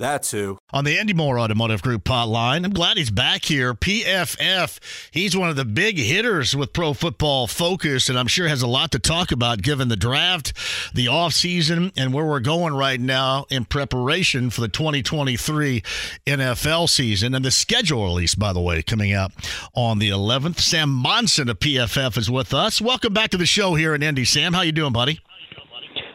[0.00, 0.56] That's who.
[0.72, 3.74] On the Andy Moore Automotive Group hotline, I'm glad he's back here.
[3.74, 4.78] PFF,
[5.10, 8.66] he's one of the big hitters with Pro Football Focus, and I'm sure has a
[8.66, 10.54] lot to talk about given the draft,
[10.94, 15.82] the offseason, and where we're going right now in preparation for the 2023
[16.26, 19.32] NFL season and the schedule release, by the way, coming out
[19.74, 20.60] on the 11th.
[20.60, 22.80] Sam Monson of PFF is with us.
[22.80, 24.24] Welcome back to the show here in Indy.
[24.24, 25.20] Sam, how you doing, buddy?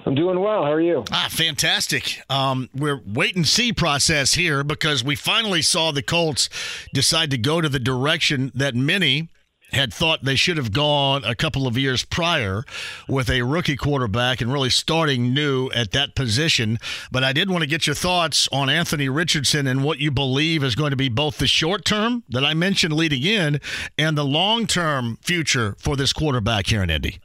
[0.06, 0.64] I'm doing well.
[0.64, 1.03] How are you?
[1.11, 2.22] Ah, fantastic.
[2.30, 6.50] Um, we're wait and see process here because we finally saw the Colts
[6.94, 9.30] decide to go to the direction that many
[9.72, 12.64] had thought they should have gone a couple of years prior
[13.09, 16.78] with a rookie quarterback and really starting new at that position.
[17.12, 20.64] But I did want to get your thoughts on Anthony Richardson and what you believe
[20.64, 23.59] is going to be both the short term that I mentioned leading in
[23.97, 27.19] and the long term future for this quarterback here in Indy.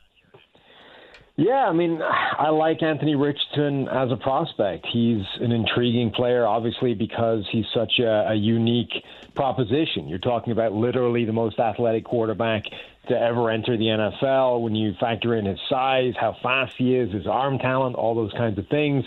[1.40, 4.86] Yeah, I mean, I like Anthony Richardson as a prospect.
[4.92, 8.92] He's an intriguing player, obviously, because he's such a, a unique
[9.34, 10.06] proposition.
[10.06, 12.64] You're talking about literally the most athletic quarterback
[13.08, 14.60] to ever enter the NFL.
[14.60, 18.32] When you factor in his size, how fast he is, his arm talent, all those
[18.32, 19.06] kinds of things.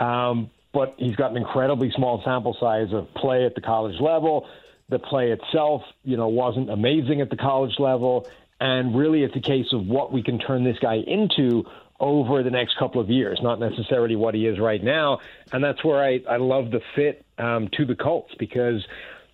[0.00, 4.48] Um, but he's got an incredibly small sample size of play at the college level.
[4.88, 8.26] The play itself, you know, wasn't amazing at the college level
[8.60, 11.64] and really, it's a case of what we can turn this guy into
[12.00, 15.18] over the next couple of years, not necessarily what he is right now.
[15.52, 18.84] And that's where I, I love the fit um, to the Colts because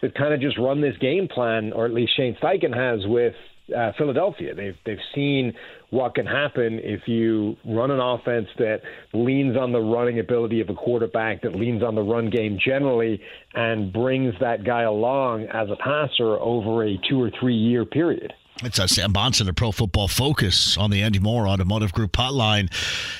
[0.00, 3.34] they've kind of just run this game plan, or at least Shane Steichen has with
[3.74, 4.54] uh, Philadelphia.
[4.54, 5.54] They've they've seen
[5.90, 8.82] what can happen if you run an offense that
[9.12, 13.22] leans on the running ability of a quarterback, that leans on the run game generally,
[13.54, 18.32] and brings that guy along as a passer over a two or three year period.
[18.62, 22.72] It's a Sam Monson of Pro Football Focus on the Andy Moore Automotive Group hotline.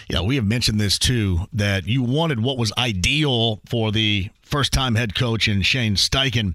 [0.08, 4.72] Yeah, we have mentioned this too that you wanted what was ideal for the first
[4.72, 6.54] time head coach in Shane Steichen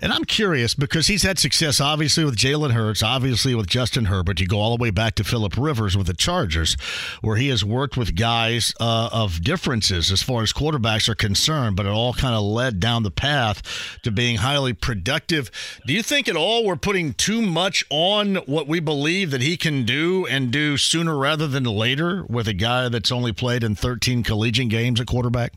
[0.00, 4.40] and I'm curious because he's had success, obviously, with Jalen Hurts, obviously with Justin Herbert.
[4.40, 6.76] You go all the way back to Philip Rivers with the Chargers,
[7.20, 11.76] where he has worked with guys uh, of differences as far as quarterbacks are concerned,
[11.76, 13.62] but it all kind of led down the path
[14.02, 15.50] to being highly productive.
[15.86, 19.56] Do you think at all we're putting too much on what we believe that he
[19.56, 23.74] can do and do sooner rather than later with a guy that's only played in
[23.74, 25.52] 13 collegiate games at quarterback?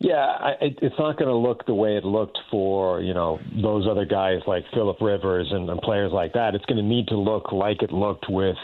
[0.00, 3.84] Yeah, I, it's not going to look the way it looked for you know those
[3.90, 6.54] other guys like Philip Rivers and, and players like that.
[6.54, 8.56] It's going to need to look like it looked with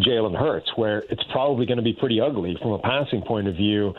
[0.00, 3.54] Jalen Hurts, where it's probably going to be pretty ugly from a passing point of
[3.54, 3.92] view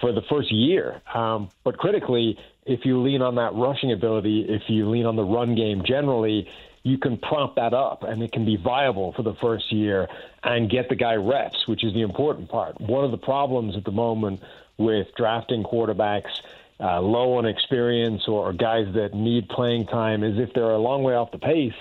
[0.00, 1.02] for the first year.
[1.12, 5.24] Um, but critically, if you lean on that rushing ability, if you lean on the
[5.24, 6.46] run game generally,
[6.84, 10.06] you can prop that up and it can be viable for the first year
[10.44, 12.80] and get the guy reps, which is the important part.
[12.80, 14.40] One of the problems at the moment
[14.78, 16.30] with drafting quarterbacks
[16.78, 21.02] uh, low on experience or, guys that need playing time is if they're a long
[21.02, 21.72] way off the pace,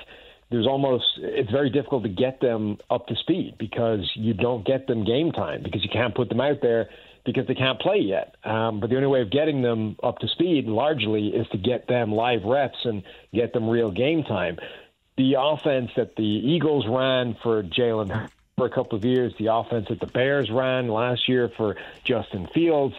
[0.51, 4.87] there's almost it's very difficult to get them up to speed because you don't get
[4.87, 6.89] them game time because you can't put them out there
[7.25, 8.35] because they can't play yet.
[8.43, 11.87] Um, but the only way of getting them up to speed largely is to get
[11.87, 13.03] them live reps and
[13.33, 14.57] get them real game time.
[15.17, 19.87] The offense that the Eagles ran for Jalen for a couple of years, the offense
[19.89, 21.75] that the Bears ran last year for
[22.05, 22.95] Justin Fields.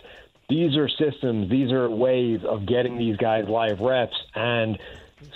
[0.50, 4.78] These are systems, these are ways of getting these guys live reps and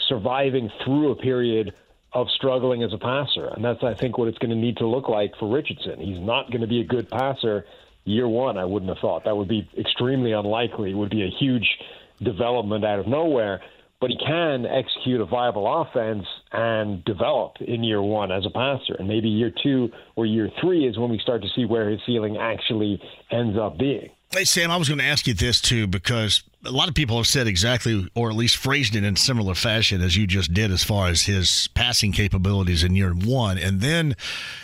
[0.09, 1.73] surviving through a period
[2.13, 3.47] of struggling as a passer.
[3.47, 5.99] And that's, I think, what it's going to need to look like for Richardson.
[6.01, 7.65] He's not going to be a good passer
[8.05, 9.25] year one, I wouldn't have thought.
[9.25, 10.91] That would be extremely unlikely.
[10.91, 11.79] It would be a huge
[12.21, 13.63] development out of nowhere
[14.01, 18.95] but he can execute a viable offense and develop in year one as a passer.
[18.99, 22.01] And maybe year two or year three is when we start to see where his
[22.07, 23.01] ceiling actually
[23.31, 24.11] ends up being.
[24.33, 27.17] Hey, Sam, I was going to ask you this too because a lot of people
[27.17, 30.71] have said exactly, or at least phrased it in similar fashion as you just did,
[30.71, 33.59] as far as his passing capabilities in year one.
[33.59, 34.15] And then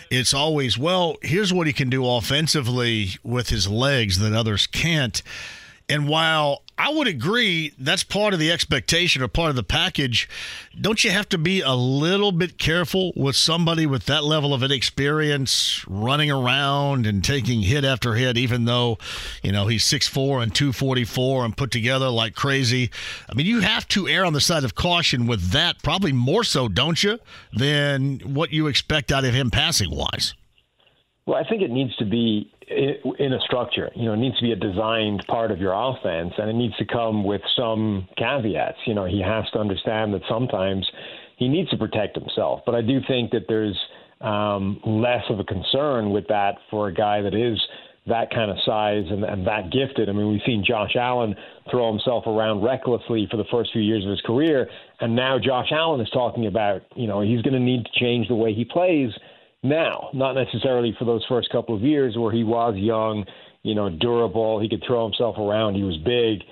[0.08, 5.20] it's always, well, here's what he can do offensively with his legs that others can't.
[5.88, 10.28] And while I would agree that's part of the expectation or part of the package,
[10.78, 14.62] don't you have to be a little bit careful with somebody with that level of
[14.62, 18.98] inexperience running around and taking hit after hit, even though,
[19.42, 22.90] you know, he's 6'4 and 244 and put together like crazy?
[23.30, 26.44] I mean, you have to err on the side of caution with that, probably more
[26.44, 27.18] so, don't you,
[27.54, 30.34] than what you expect out of him passing wise?
[31.24, 33.90] Well, I think it needs to be in a structure.
[33.94, 36.76] You know, it needs to be a designed part of your offense, and it needs
[36.76, 38.78] to come with some caveats.
[38.86, 40.86] You know, he has to understand that sometimes
[41.36, 42.60] he needs to protect himself.
[42.66, 43.78] But I do think that there's
[44.20, 47.60] um, less of a concern with that for a guy that is
[48.08, 50.08] that kind of size and, and that gifted.
[50.08, 51.34] I mean, we've seen Josh Allen
[51.70, 54.68] throw himself around recklessly for the first few years of his career,
[55.00, 58.28] and now Josh Allen is talking about, you know, he's going to need to change
[58.28, 59.10] the way he plays
[59.68, 63.24] now, not necessarily for those first couple of years where he was young,
[63.62, 66.42] you know, durable, he could throw himself around, he was big,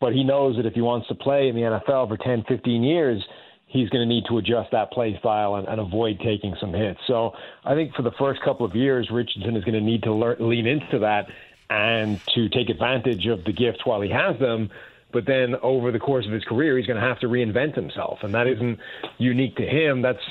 [0.00, 2.82] but he knows that if he wants to play in the NFL for 10, 15
[2.82, 3.22] years,
[3.66, 7.00] he's going to need to adjust that play style and, and avoid taking some hits.
[7.06, 7.32] So
[7.64, 10.36] I think for the first couple of years, Richardson is going to need to learn,
[10.40, 11.26] lean into that
[11.70, 14.70] and to take advantage of the gifts while he has them.
[15.12, 18.18] But then over the course of his career, he's going to have to reinvent himself.
[18.22, 18.78] And that isn't
[19.18, 20.02] unique to him.
[20.02, 20.22] That's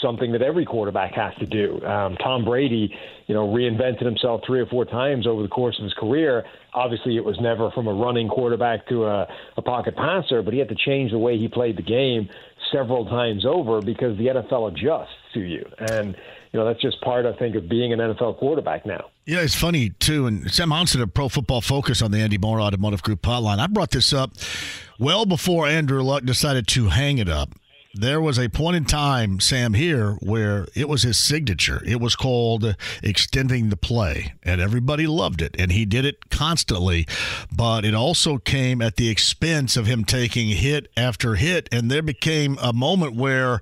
[0.00, 1.84] something that every quarterback has to do.
[1.84, 2.94] Um, Tom Brady,
[3.26, 6.44] you know, reinvented himself three or four times over the course of his career.
[6.72, 9.26] Obviously, it was never from a running quarterback to a,
[9.56, 12.28] a pocket passer, but he had to change the way he played the game
[12.72, 15.64] several times over because the NFL adjusts to you.
[15.78, 16.16] And,
[16.52, 19.10] you know, that's just part, I think, of being an NFL quarterback now.
[19.26, 20.26] Yeah, it's funny, too.
[20.26, 23.58] And Sam Monson of Pro Football Focus on the Andy Moore Automotive Group hotline.
[23.58, 24.32] I brought this up
[24.98, 27.50] well before Andrew Luck decided to hang it up
[27.94, 31.82] there was a point in time, Sam, here where it was his signature.
[31.86, 37.06] It was called extending the play, and everybody loved it, and he did it constantly.
[37.54, 42.02] But it also came at the expense of him taking hit after hit, and there
[42.02, 43.60] became a moment where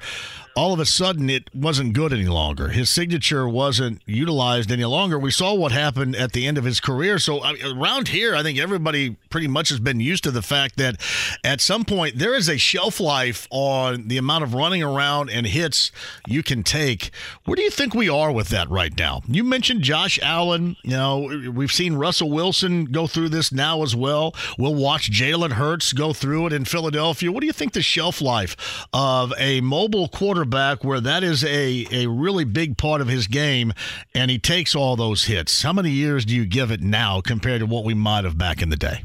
[0.55, 2.69] all of a sudden it wasn't good any longer.
[2.69, 5.19] His signature wasn't utilized any longer.
[5.19, 7.19] We saw what happened at the end of his career.
[7.19, 10.77] So I, around here, I think everybody pretty much has been used to the fact
[10.77, 11.01] that
[11.43, 15.47] at some point there is a shelf life on the amount of running around and
[15.47, 15.91] hits
[16.27, 17.11] you can take.
[17.45, 19.23] Where do you think we are with that right now?
[19.27, 20.77] You mentioned Josh Allen.
[20.83, 24.35] You know, we've seen Russell Wilson go through this now as well.
[24.59, 27.33] We'll watch Jalen Hurts go through it in Philadelphia.
[27.33, 30.42] What do you think the shelf life of a mobile quarterback?
[30.43, 33.73] Quarterback where that is a, a really big part of his game
[34.13, 35.63] and he takes all those hits.
[35.63, 38.61] How many years do you give it now compared to what we might have back
[38.61, 39.05] in the day?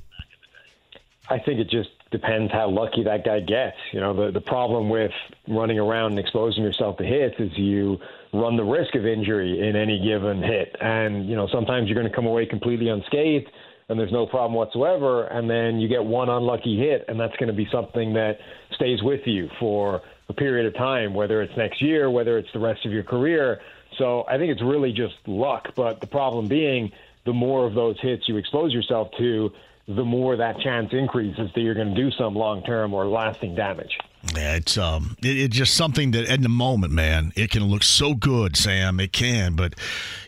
[1.30, 3.78] I think it just depends how lucky that guy gets.
[3.92, 5.12] You know, the the problem with
[5.48, 8.00] running around and exposing yourself to hits is you
[8.34, 10.75] run the risk of injury in any given hit.
[10.81, 13.51] And, you know, sometimes you're going to come away completely unscathed
[13.89, 17.48] and there's no problem whatsoever and then you get one unlucky hit and that's going
[17.48, 18.38] to be something that
[18.74, 22.59] stays with you for a period of time, whether it's next year, whether it's the
[22.59, 23.62] rest of your career.
[23.97, 25.69] So I think it's really just luck.
[25.75, 26.91] But the problem being,
[27.25, 29.51] the more of those hits you expose yourself to,
[29.88, 33.56] the more that chance increases that you're going to do some long term or lasting
[33.56, 33.97] damage.
[34.35, 37.84] Yeah, it's um, it, it's just something that in the moment, man, it can look
[37.84, 39.00] so good, Sam.
[39.00, 39.75] It can, but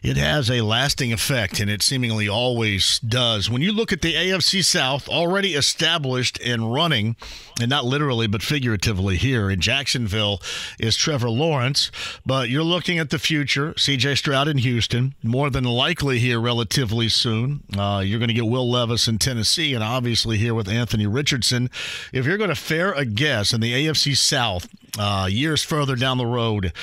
[0.01, 3.50] it has a lasting effect, and it seemingly always does.
[3.50, 7.15] When you look at the AFC South, already established and running,
[7.60, 10.41] and not literally but figuratively here in Jacksonville,
[10.79, 11.91] is Trevor Lawrence.
[12.25, 14.15] But you're looking at the future, C.J.
[14.15, 17.63] Stroud in Houston, more than likely here relatively soon.
[17.77, 21.70] Uh, you're going to get Will Levis in Tennessee, and obviously here with Anthony Richardson.
[22.13, 24.67] If you're going to fare a guess in the AFC South,
[24.98, 26.74] uh, years further down the road,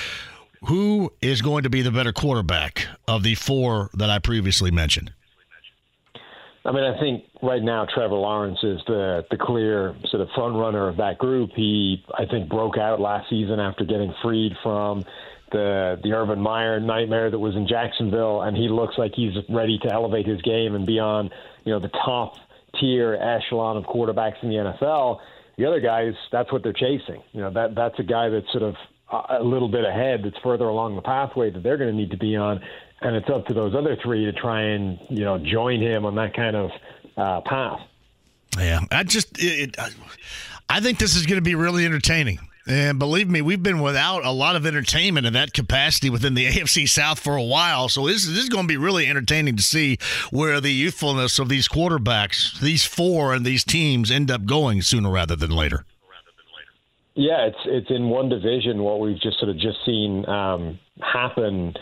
[0.64, 5.12] who is going to be the better quarterback of the four that I previously mentioned?
[6.64, 10.56] I mean, I think right now Trevor Lawrence is the the clear sort of front
[10.56, 11.50] runner of that group.
[11.54, 15.04] He, I think, broke out last season after getting freed from
[15.52, 19.78] the the Urban Meyer nightmare that was in Jacksonville, and he looks like he's ready
[19.84, 21.30] to elevate his game and be on,
[21.64, 22.34] you know, the top
[22.80, 25.20] tier echelon of quarterbacks in the NFL.
[25.56, 27.22] The other guys, that's what they're chasing.
[27.32, 28.74] You know, that that's a guy that's sort of
[29.30, 32.16] a little bit ahead, that's further along the pathway that they're going to need to
[32.16, 32.60] be on,
[33.00, 36.14] and it's up to those other three to try and you know join him on
[36.16, 36.70] that kind of
[37.16, 37.80] uh, path.
[38.58, 39.76] Yeah, I just it,
[40.68, 42.40] I think this is going to be really entertaining.
[42.66, 46.46] And believe me, we've been without a lot of entertainment in that capacity within the
[46.50, 47.88] AFC South for a while.
[47.88, 49.98] So this, this is going to be really entertaining to see
[50.30, 55.10] where the youthfulness of these quarterbacks, these four and these teams end up going sooner
[55.10, 55.84] rather than later.
[57.14, 61.74] Yeah, it's it's in one division what we've just sort of just seen um, happen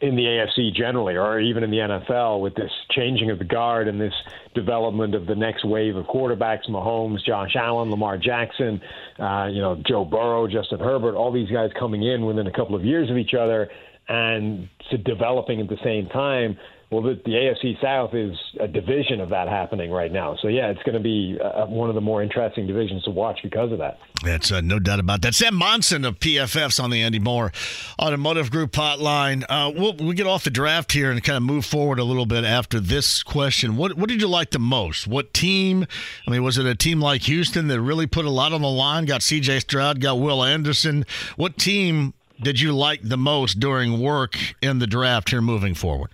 [0.00, 3.88] in the AFC generally, or even in the NFL, with this changing of the guard
[3.88, 4.12] and this
[4.54, 8.80] development of the next wave of quarterbacks: Mahomes, Josh Allen, Lamar Jackson,
[9.18, 12.74] uh, you know, Joe Burrow, Justin Herbert, all these guys coming in within a couple
[12.74, 13.68] of years of each other
[14.08, 14.68] and
[15.04, 16.56] developing at the same time.
[16.90, 20.36] Well, the, the AFC South is a division of that happening right now.
[20.40, 23.40] So, yeah, it's going to be uh, one of the more interesting divisions to watch
[23.42, 23.98] because of that.
[24.22, 25.34] That's uh, no doubt about that.
[25.34, 27.52] Sam Monson of PFF's on the Andy Moore
[28.00, 29.44] Automotive Group hotline.
[29.48, 32.24] Uh, we'll, we'll get off the draft here and kind of move forward a little
[32.24, 33.76] bit after this question.
[33.76, 35.08] What, what did you like the most?
[35.08, 35.86] What team?
[36.26, 38.70] I mean, was it a team like Houston that really put a lot on the
[38.70, 41.04] line, got CJ Stroud, got Will Anderson?
[41.34, 46.10] What team did you like the most during work in the draft here moving forward?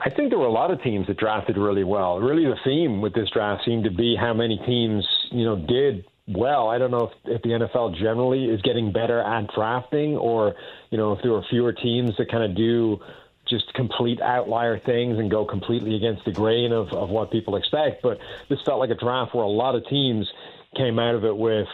[0.00, 2.18] I think there were a lot of teams that drafted really well.
[2.18, 6.04] Really, the theme with this draft seemed to be how many teams, you know, did
[6.28, 6.68] well.
[6.68, 10.54] I don't know if, if the NFL generally is getting better at drafting, or
[10.90, 13.00] you know, if there are fewer teams that kind of do
[13.48, 18.02] just complete outlier things and go completely against the grain of, of what people expect.
[18.02, 20.28] But this felt like a draft where a lot of teams
[20.76, 21.68] came out of it with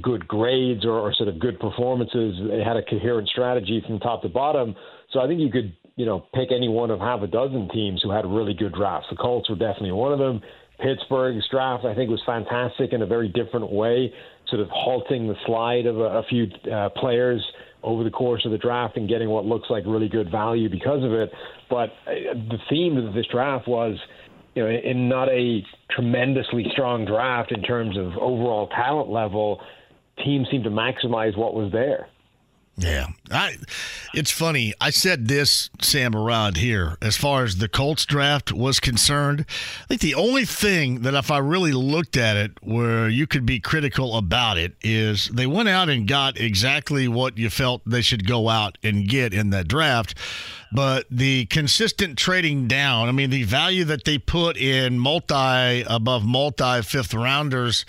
[0.00, 2.36] good grades or, or sort of good performances.
[2.48, 4.74] They had a coherent strategy from top to bottom.
[5.10, 8.00] So I think you could you know, pick any one of half a dozen teams
[8.02, 9.08] who had really good drafts.
[9.10, 10.40] The Colts were definitely one of them.
[10.82, 14.10] Pittsburgh's draft, I think, was fantastic in a very different way,
[14.48, 17.44] sort of halting the slide of a, a few uh, players
[17.82, 21.04] over the course of the draft and getting what looks like really good value because
[21.04, 21.30] of it.
[21.68, 23.98] But uh, the theme of this draft was,
[24.54, 29.60] you know, in not a tremendously strong draft in terms of overall talent level,
[30.24, 32.08] teams seemed to maximize what was there.
[32.78, 33.56] Yeah, I.
[34.14, 34.74] It's funny.
[34.80, 39.44] I said this, Sam, around here as far as the Colts draft was concerned.
[39.48, 43.46] I think the only thing that, if I really looked at it, where you could
[43.46, 48.02] be critical about it, is they went out and got exactly what you felt they
[48.02, 50.14] should go out and get in that draft
[50.72, 56.24] but the consistent trading down, I mean, the value that they put in multi above
[56.24, 57.84] multi fifth rounders,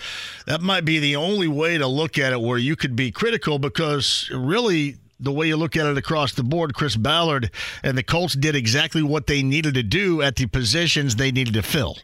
[0.47, 3.59] that might be the only way to look at it where you could be critical
[3.59, 7.51] because really the way you look at it across the board, Chris Ballard
[7.83, 11.53] and the Colts did exactly what they needed to do at the positions they needed
[11.53, 11.97] to fill.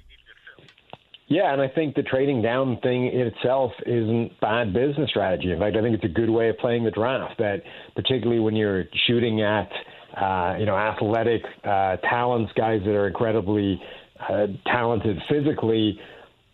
[1.29, 5.51] Yeah, and I think the trading down thing in itself isn't bad business strategy.
[5.51, 7.37] In fact, I think it's a good way of playing the draft.
[7.39, 7.63] That
[7.95, 9.69] particularly when you're shooting at
[10.15, 13.79] uh, you know, athletic uh, talents, guys that are incredibly
[14.29, 15.99] uh, talented physically.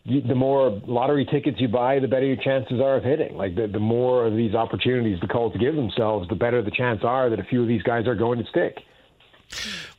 [0.06, 3.38] The more lottery tickets you buy, the better your chances are of hitting.
[3.38, 7.02] Like the, the more of these opportunities the Colts give themselves, the better the chance
[7.04, 8.80] are that a few of these guys are going to stick.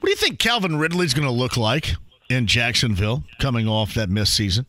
[0.01, 1.95] What do you think Calvin Ridley's going to look like
[2.29, 4.67] in Jacksonville coming off that missed season?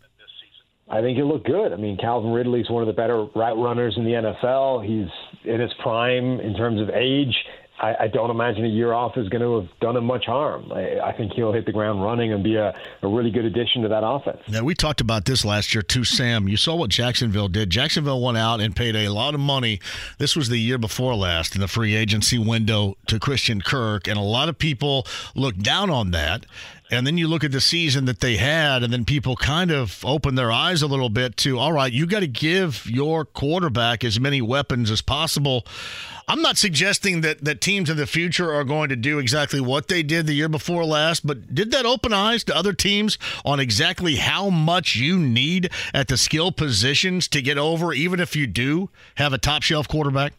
[0.88, 1.74] I think he'll look good.
[1.74, 4.86] I mean, Calvin Ridley's one of the better route runners in the NFL.
[4.86, 5.10] He's
[5.44, 7.36] in his prime in terms of age
[7.80, 10.72] I, I don't imagine a year off is going to have done him much harm.
[10.72, 13.82] I, I think he'll hit the ground running and be a, a really good addition
[13.82, 14.40] to that offense.
[14.48, 16.48] Now, we talked about this last year too, Sam.
[16.48, 17.70] You saw what Jacksonville did.
[17.70, 19.82] Jacksonville went out and paid a lot of money.
[20.20, 24.18] This was the year before last in the free agency window to Christian Kirk, and
[24.18, 25.06] a lot of people
[25.36, 26.46] looked down on that.
[26.92, 30.06] And then you look at the season that they had, and then people kind of
[30.06, 34.04] open their eyes a little bit to, all right, you got to give your quarterback
[34.04, 35.66] as many weapons as possible.
[36.28, 39.88] I'm not suggesting that, that teams in the future are going to do exactly what
[39.88, 43.60] they did the year before last, but did that open eyes to other teams on
[43.60, 48.46] exactly how much you need at the skill positions to get over, even if you
[48.46, 50.34] do have a top shelf quarterback?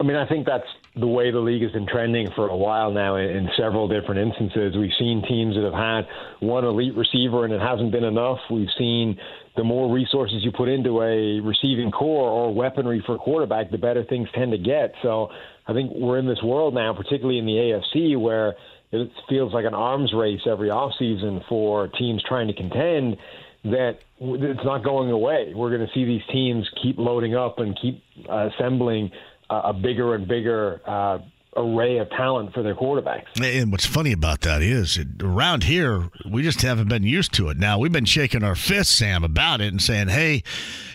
[0.00, 0.66] I mean, I think that's
[0.98, 4.20] the way the league has been trending for a while now in, in, several different
[4.20, 4.76] instances.
[4.76, 6.08] We've seen teams that have had
[6.40, 8.38] one elite receiver and it hasn't been enough.
[8.50, 9.18] We've seen
[9.56, 13.78] the more resources you put into a receiving corps or weaponry for a quarterback, the
[13.78, 14.94] better things tend to get.
[15.02, 15.30] So
[15.66, 18.54] I think we're in this world now, particularly in the AFC, where
[18.90, 23.16] it feels like an arms race every offseason for teams trying to contend
[23.64, 25.52] that it's not going away.
[25.54, 29.10] We're going to see these teams keep loading up and keep uh, assembling
[29.50, 31.18] a bigger and bigger uh,
[31.56, 33.24] array of talent for their quarterbacks.
[33.42, 37.56] And what's funny about that is around here, we just haven't been used to it.
[37.56, 40.44] Now, we've been shaking our fists, Sam, about it and saying, hey,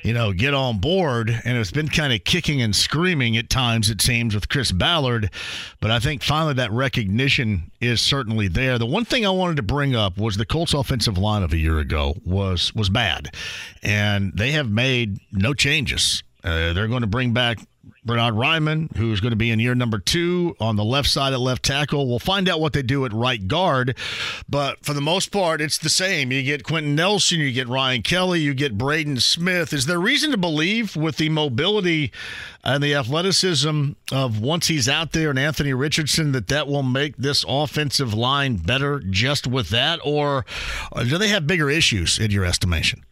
[0.03, 1.29] you know, get on board.
[1.43, 5.31] And it's been kind of kicking and screaming at times, it seems, with Chris Ballard.
[5.81, 8.77] But I think finally that recognition is certainly there.
[8.77, 11.57] The one thing I wanted to bring up was the Colts offensive line of a
[11.57, 13.35] year ago was was bad.
[13.81, 17.57] And they have made no changes Uh, they're going to bring back
[18.05, 21.39] Bernhard Raimann, who's going to be in year number two on the left side at
[21.39, 22.07] left tackle.
[22.07, 23.97] We'll find out what they do at right guard.
[24.49, 26.31] But for the most part, it's the same.
[26.31, 29.71] You get Quenton Nelson, you get Ryan Kelly, you get Braden Smith.
[29.73, 32.11] Is there reason to believe with the mobility
[32.63, 37.17] and the athleticism of once he's out there and Anthony Richardson that that will make
[37.17, 39.99] this offensive line better just with that?
[40.03, 40.45] Or
[40.93, 43.03] do they have bigger issues in your estimation?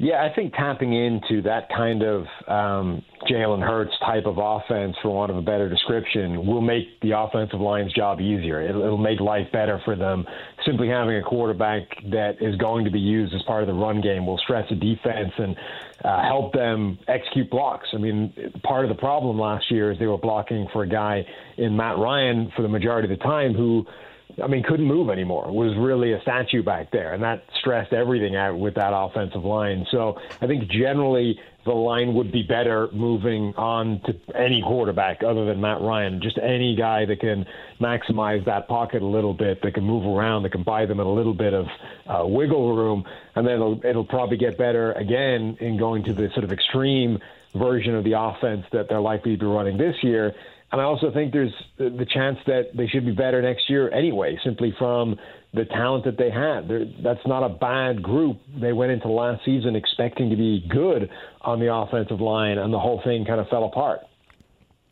[0.00, 5.10] Yeah, I think tapping into that kind of um, Jalen Hurts type of offense, for
[5.10, 8.62] want of a better description, will make the offensive line's job easier.
[8.62, 10.24] It'll, it'll make life better for them.
[10.64, 14.00] Simply having a quarterback that is going to be used as part of the run
[14.00, 15.56] game will stress the defense and
[16.04, 17.88] uh, help them execute blocks.
[17.92, 21.26] I mean, part of the problem last year is they were blocking for a guy
[21.56, 23.84] in Matt Ryan for the majority of the time who–
[24.42, 25.50] I mean, couldn't move anymore.
[25.50, 29.86] Was really a statue back there, and that stressed everything out with that offensive line.
[29.90, 35.44] So I think generally the line would be better moving on to any quarterback other
[35.44, 36.20] than Matt Ryan.
[36.22, 37.46] Just any guy that can
[37.80, 41.04] maximize that pocket a little bit, that can move around, that can buy them a
[41.04, 41.66] little bit of
[42.06, 43.04] uh, wiggle room,
[43.34, 47.18] and then it'll, it'll probably get better again in going to the sort of extreme
[47.54, 50.34] version of the offense that they're likely to be running this year.
[50.70, 54.38] And I also think there's the chance that they should be better next year anyway,
[54.44, 55.16] simply from
[55.54, 56.68] the talent that they had.
[56.68, 58.38] They're, that's not a bad group.
[58.60, 61.08] They went into last season expecting to be good
[61.40, 64.00] on the offensive line, and the whole thing kind of fell apart.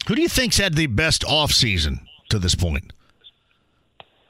[0.08, 2.92] Who do you think's had the best offseason to this point?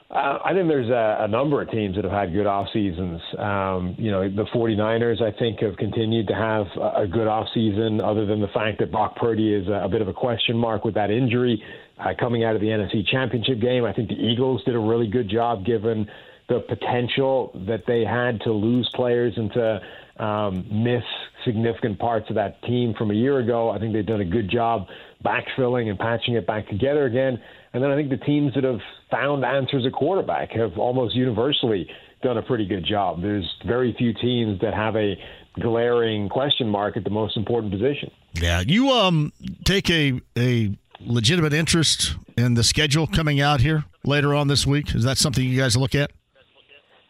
[0.09, 3.19] Uh, I think there's a, a, number of teams that have had good off seasons.
[3.37, 7.47] Um, you know, the 49ers, I think, have continued to have a, a good off
[7.53, 10.57] season, other than the fact that Brock Purdy is a, a bit of a question
[10.57, 11.61] mark with that injury
[11.99, 13.83] uh, coming out of the NFC Championship game.
[13.83, 16.07] I think the Eagles did a really good job given
[16.47, 21.03] the potential that they had to lose players and to um, miss
[21.43, 23.69] significant parts of that team from a year ago.
[23.69, 24.87] I think they've done a good job
[25.25, 27.41] backfilling and patching it back together again.
[27.77, 28.79] And then I think the teams that have
[29.11, 31.87] found answers at quarterback have almost universally
[32.23, 33.21] done a pretty good job.
[33.21, 35.15] There's very few teams that have a
[35.61, 38.09] glaring question mark at the most important position.
[38.33, 39.31] Yeah, you um
[39.63, 44.95] take a a legitimate interest in the schedule coming out here later on this week.
[44.95, 46.09] Is that something you guys look at?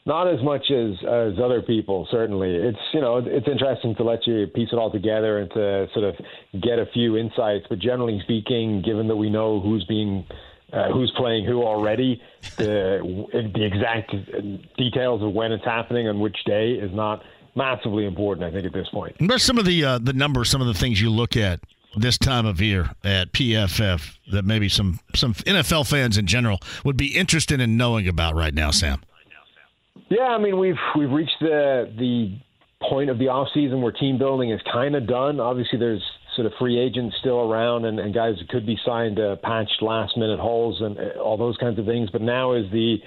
[0.06, 2.54] Not as much as as other people, certainly.
[2.54, 6.04] It's you know it's interesting to let you piece it all together and to sort
[6.04, 6.16] of
[6.62, 7.68] get a few insights.
[7.70, 10.26] But generally speaking, given that we know who's being
[10.74, 12.22] uh, who's playing who already.
[12.58, 14.12] The the exact
[14.78, 17.24] details of when it's happening on which day is not
[17.56, 18.46] massively important.
[18.46, 19.16] I think at this point.
[19.20, 20.50] What some of the uh, the numbers?
[20.50, 21.60] Some of the things you look at
[21.96, 26.98] this time of year at PFF that maybe some some NFL fans in general would
[26.98, 29.02] be interested in knowing about right now, Sam.
[30.10, 32.38] Yeah, I mean we've we've reached the the
[32.88, 35.40] point of the off season where team building is kind of done.
[35.40, 36.04] Obviously, there's
[36.38, 39.70] sort of free agents still around and, and guys that could be signed to patch
[39.82, 42.10] last minute holes and uh, all those kinds of things.
[42.10, 42.98] But now is the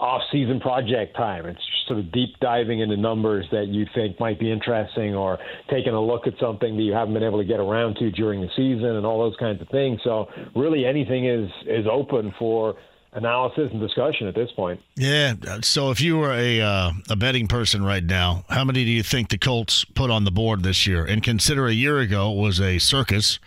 [0.00, 1.46] off season project time.
[1.46, 5.38] It's sort of deep diving into numbers that you think might be interesting or
[5.70, 8.40] taking a look at something that you haven't been able to get around to during
[8.40, 10.00] the season and all those kinds of things.
[10.04, 12.76] So really anything is is open for
[13.18, 14.80] analysis and discussion at this point.
[14.96, 15.34] Yeah.
[15.62, 19.02] So if you were a uh, a betting person right now, how many do you
[19.02, 21.04] think the Colts put on the board this year?
[21.04, 23.38] And consider a year ago was a circus,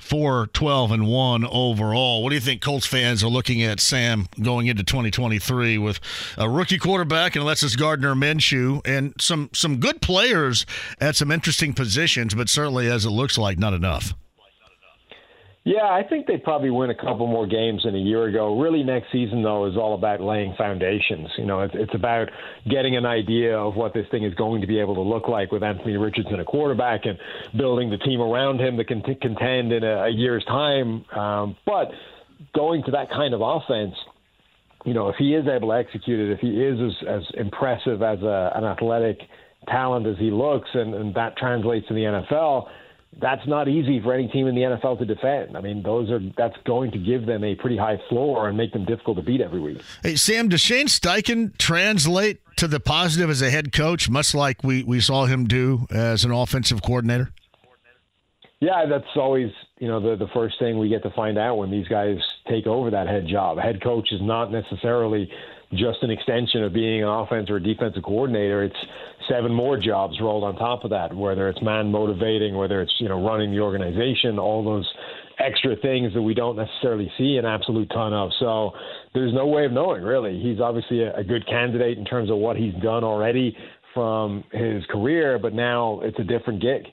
[0.00, 2.22] four, 12, and one overall.
[2.22, 6.00] What do you think Colts fans are looking at Sam going into 2023 with
[6.36, 10.66] a rookie quarterback and Alexis Gardner Minshew and some some good players
[11.00, 14.14] at some interesting positions, but certainly as it looks like not enough.
[15.64, 18.58] Yeah, I think they probably win a couple more games than a year ago.
[18.58, 21.28] Really, next season though is all about laying foundations.
[21.36, 22.28] You know, it's, it's about
[22.68, 25.52] getting an idea of what this thing is going to be able to look like
[25.52, 27.18] with Anthony Richardson a quarterback and
[27.58, 31.04] building the team around him that can t- contend in a, a year's time.
[31.10, 31.90] Um, but
[32.54, 33.94] going to that kind of offense,
[34.86, 38.02] you know, if he is able to execute it, if he is as, as impressive
[38.02, 39.18] as a, an athletic
[39.68, 42.66] talent as he looks, and, and that translates to the NFL
[43.18, 45.56] that's not easy for any team in the NFL to defend.
[45.56, 48.72] I mean, those are that's going to give them a pretty high floor and make
[48.72, 49.80] them difficult to beat every week.
[50.02, 54.62] Hey, Sam, does Shane Steichen translate to the positive as a head coach, much like
[54.62, 57.32] we, we saw him do as an offensive coordinator?
[58.60, 61.70] Yeah, that's always you know the the first thing we get to find out when
[61.70, 62.18] these guys
[62.48, 63.58] take over that head job.
[63.58, 65.30] A head coach is not necessarily
[65.72, 68.64] just an extension of being an offense or a defensive coordinator.
[68.64, 68.76] It's
[69.28, 73.08] seven more jobs rolled on top of that, whether it's man motivating, whether it's you
[73.08, 74.88] know running the organization, all those
[75.38, 78.30] extra things that we don't necessarily see an absolute ton of.
[78.38, 78.72] So
[79.14, 80.40] there's no way of knowing really.
[80.40, 83.56] He's obviously a, a good candidate in terms of what he's done already
[83.94, 86.84] from his career, but now it's a different gig.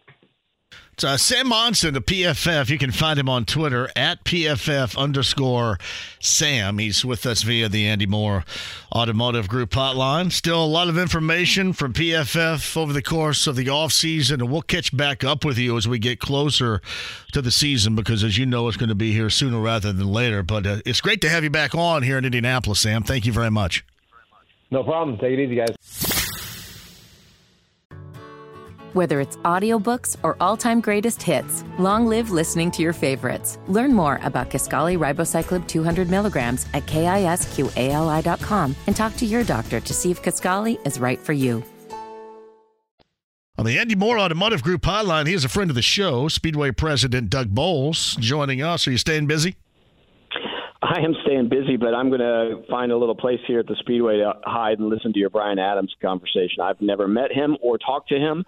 [1.04, 2.72] Uh, Sam Monson of PFF.
[2.72, 5.78] You can find him on Twitter at PFF underscore
[6.20, 6.80] Sam.
[6.80, 8.44] He's with us via the Andy Moore
[8.92, 10.32] Automotive Group hotline.
[10.32, 14.64] Still a lot of information from PFF over the course of the offseason, and we'll
[14.64, 16.82] catch back up with you as we get closer
[17.32, 20.12] to the season because, as you know, it's going to be here sooner rather than
[20.12, 20.42] later.
[20.42, 23.04] But uh, it's great to have you back on here in Indianapolis, Sam.
[23.04, 23.86] Thank you very much.
[24.72, 25.20] No problem.
[25.20, 26.17] Take it easy, guys.
[28.94, 33.58] Whether it's audiobooks or all-time greatest hits, long live listening to your favorites.
[33.68, 39.94] Learn more about Kisqali ribociclib 200 milligrams at kisqali.com and talk to your doctor to
[39.94, 41.64] see if Kisqali is right for you.
[43.60, 46.70] On the Andy Moore Automotive Group hotline, he is a friend of the show, Speedway
[46.72, 48.88] President Doug Boles, joining us.
[48.88, 49.56] Are you staying busy?
[50.84, 53.76] I am staying busy, but I'm going to find a little place here at the
[53.80, 56.62] Speedway to hide and listen to your Bryan Adams conversation.
[56.62, 58.46] I've never met him or talked to him.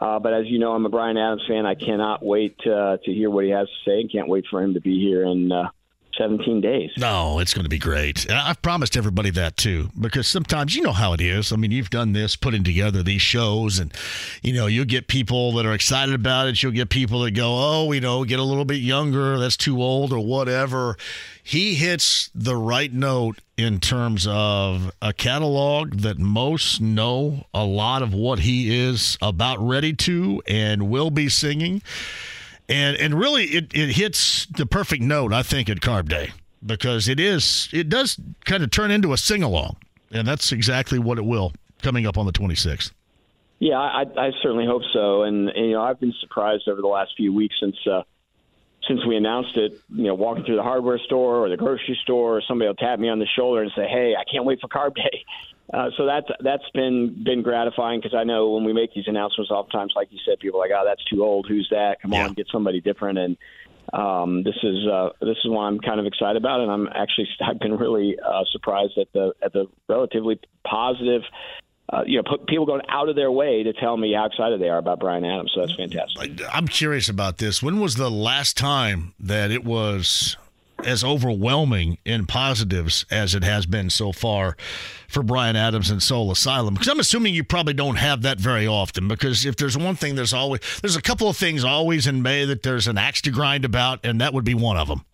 [0.00, 1.66] Uh, but as you know, I'm a Bryan Adams fan.
[1.66, 4.62] I cannot wait uh, to hear what he has to say and can't wait for
[4.62, 5.70] him to be here in uh,
[6.18, 6.90] 17 days.
[6.96, 8.30] No, it's going to be great.
[8.30, 11.52] I've promised everybody that too, because sometimes you know how it is.
[11.52, 13.92] I mean, you've done this, putting together these shows, and
[14.42, 16.62] you know, you'll get people that are excited about it.
[16.62, 19.80] You'll get people that go, oh, you know, get a little bit younger, that's too
[19.80, 20.96] old, or whatever.
[21.42, 28.02] He hits the right note in terms of a catalog that most know a lot
[28.02, 31.82] of what he is about ready to and will be singing
[32.68, 36.30] and and really it, it hits the perfect note I think at Carb Day
[36.64, 39.76] because it is it does kind of turn into a sing along,
[40.10, 41.52] and that's exactly what it will
[41.82, 42.92] coming up on the 26th.
[43.60, 46.88] Yeah, I, I certainly hope so, and, and you know I've been surprised over the
[46.88, 47.76] last few weeks since.
[47.86, 48.02] Uh,
[48.86, 52.40] since we announced it, you know, walking through the hardware store or the grocery store,
[52.46, 54.94] somebody will tap me on the shoulder and say, "Hey, I can't wait for Carb
[54.94, 55.24] Day."
[55.72, 59.50] Uh, so that's that's been been gratifying because I know when we make these announcements,
[59.50, 61.46] oftentimes, like you said, people are like, "Oh, that's too old.
[61.46, 62.00] Who's that?
[62.00, 62.24] Come yeah.
[62.24, 63.36] on, get somebody different." And
[63.92, 67.28] um, this is uh, this is what I'm kind of excited about, and I'm actually
[67.46, 71.22] I've been really uh, surprised at the at the relatively positive.
[71.90, 74.60] Uh, you know, put, people going out of their way to tell me how excited
[74.60, 75.52] they are about Bryan Adams.
[75.54, 76.38] So that's fantastic.
[76.52, 77.62] I'm curious about this.
[77.62, 80.36] When was the last time that it was
[80.84, 84.56] as overwhelming in positives as it has been so far
[85.08, 86.74] for Bryan Adams and Soul Asylum?
[86.74, 89.08] Because I'm assuming you probably don't have that very often.
[89.08, 92.44] Because if there's one thing, there's always there's a couple of things always in May
[92.44, 95.04] that there's an axe to grind about, and that would be one of them.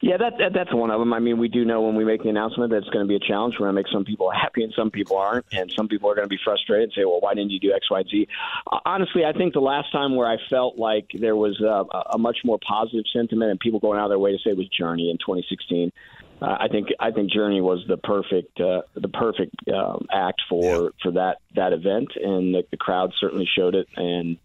[0.00, 1.12] Yeah, that, that, that's one of them.
[1.12, 3.16] I mean, we do know when we make the announcement that it's going to be
[3.16, 3.54] a challenge.
[3.58, 6.14] We're going to make some people happy and some people aren't, and some people are
[6.14, 8.28] going to be frustrated and say, "Well, why didn't you do X, Y, Z?"
[8.70, 12.18] Uh, honestly, I think the last time where I felt like there was a, a
[12.18, 14.68] much more positive sentiment and people going out of their way to say it was
[14.68, 15.92] Journey in 2016.
[16.40, 20.64] Uh, I think I think Journey was the perfect uh, the perfect um, act for
[20.64, 20.88] yeah.
[21.02, 23.88] for that that event, and the, the crowd certainly showed it.
[23.96, 24.36] And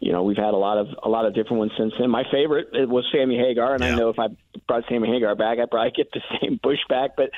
[0.00, 2.10] you know, we've had a lot of a lot of different ones since then.
[2.10, 3.92] My favorite was Sammy Hagar, and yeah.
[3.92, 4.28] I know if I
[4.66, 7.12] brought Sammy Hagar back, I'd probably get the same push back.
[7.16, 7.30] But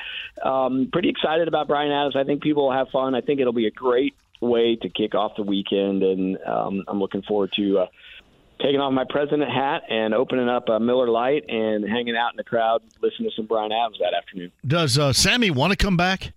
[0.47, 2.15] um, pretty excited about Bryan Adams.
[2.15, 3.15] I think people will have fun.
[3.15, 6.99] I think it'll be a great way to kick off the weekend, and um, I'm
[6.99, 7.79] looking forward to.
[7.79, 7.85] Uh,
[8.61, 12.35] taking off my president hat and opening up a Miller Lite and hanging out in
[12.35, 14.51] the crowd, listening to some Bryan Adams that afternoon.
[14.67, 16.33] Does uh, Sammy want to come back?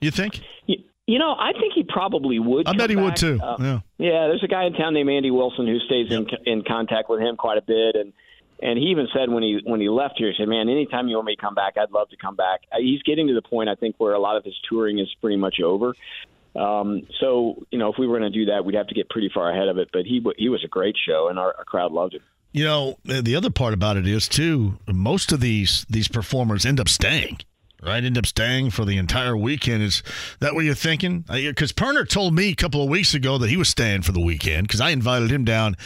[0.00, 0.42] You think?
[0.66, 0.76] Yeah.
[1.06, 2.66] You know, I think he probably would.
[2.66, 3.04] I bet he back.
[3.04, 3.38] would too.
[3.40, 3.80] Uh, yeah.
[3.98, 6.26] Yeah, there's a guy in town named Andy Wilson who stays yep.
[6.44, 8.12] in in contact with him quite a bit, and
[8.60, 11.14] and he even said when he when he left here, he said, "Man, anytime you
[11.14, 13.42] want me to come back, I'd love to come back." Uh, he's getting to the
[13.42, 15.94] point, I think, where a lot of his touring is pretty much over.
[16.56, 19.08] Um, so you know, if we were going to do that, we'd have to get
[19.08, 19.90] pretty far ahead of it.
[19.92, 22.22] But he he was a great show, and our, our crowd loved it.
[22.50, 24.78] You know, the other part about it is too.
[24.88, 27.38] Most of these these performers end up staying
[27.82, 28.02] right?
[28.02, 29.82] End up staying for the entire weekend.
[29.82, 30.02] Is
[30.40, 31.24] that what you're thinking?
[31.28, 34.20] Because Pirner told me a couple of weeks ago that he was staying for the
[34.20, 35.76] weekend because I invited him down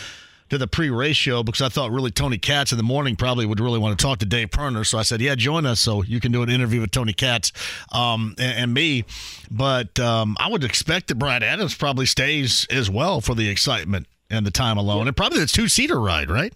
[0.50, 3.60] to the pre-race show because I thought really Tony Katz in the morning probably would
[3.60, 4.82] really want to talk to Dave Pirner.
[4.82, 7.52] So I said, yeah, join us so you can do an interview with Tony Katz
[7.92, 9.04] um, and, and, me.
[9.50, 14.08] But um, I would expect that Bryan Adams probably stays as well for the excitement
[14.28, 15.02] and the time alone.
[15.02, 15.08] Yeah.
[15.08, 16.52] And probably the two-seater ride, right?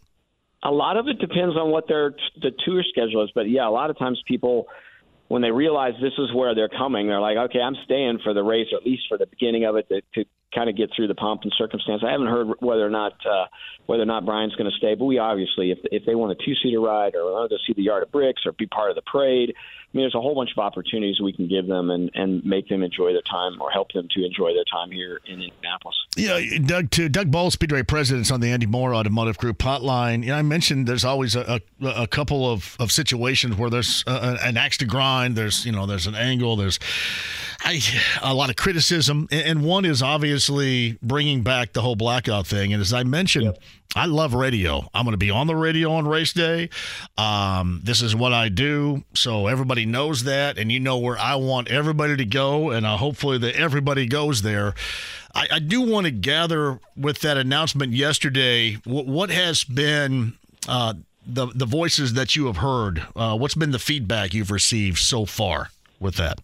[0.64, 3.70] A lot of it depends on what their the tour schedule is, but yeah, a
[3.70, 4.66] lot of times people–
[5.34, 8.44] when they realize this is where they're coming, they're like, okay, I'm staying for the
[8.44, 11.08] race, or at least for the beginning of it, to, to kind of get through
[11.08, 12.02] the pomp and circumstance.
[12.06, 13.46] I haven't heard whether or not uh,
[13.86, 16.36] whether or not Bryan's going to stay, but we obviously, if if they want a
[16.36, 18.94] two seater ride or want to see the yard of bricks or be part of
[18.94, 19.56] the parade,
[19.94, 22.68] I mean, there's a whole bunch of opportunities we can give them and, and make
[22.68, 25.96] them enjoy their time or help them to enjoy their time here in Indianapolis.
[26.16, 30.24] Yeah, Doug, to Doug Boles, Speedway President's on the Andy Moore Automotive Group hotline.
[30.24, 34.36] Yeah, I mentioned there's always a, a, a couple of, of situations where there's a,
[34.42, 35.36] an axe to grind.
[35.36, 36.56] There's, you know, there's an angle.
[36.56, 36.80] There's
[37.64, 37.80] I,
[38.22, 42.74] a lot of criticism, and one is obviously bringing back the whole blackout thing.
[42.74, 43.58] And as I mentioned, yep.
[43.96, 44.88] I love radio.
[44.92, 46.68] I'm going to be on the radio on race day.
[47.16, 51.36] Um, this is what I do, so everybody knows that, and you know where I
[51.36, 54.74] want everybody to go, and uh, hopefully that everybody goes there.
[55.34, 58.74] I, I do want to gather with that announcement yesterday.
[58.84, 60.34] What, what has been
[60.68, 60.94] uh,
[61.26, 63.06] the the voices that you have heard?
[63.16, 66.40] Uh, what's been the feedback you've received so far with that?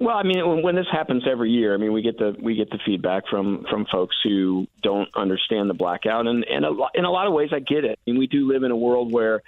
[0.00, 2.70] Well, I mean, when this happens every year, I mean, we get the we get
[2.70, 7.04] the feedback from from folks who don't understand the blackout, and and a lot, in
[7.04, 7.98] a lot of ways, I get it.
[8.06, 9.42] I mean, we do live in a world where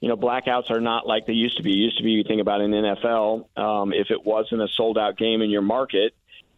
[0.00, 1.70] you know blackouts are not like they used to be.
[1.70, 4.98] It used to be, you think about an NFL, um, if it wasn't a sold
[4.98, 6.12] out game in your market,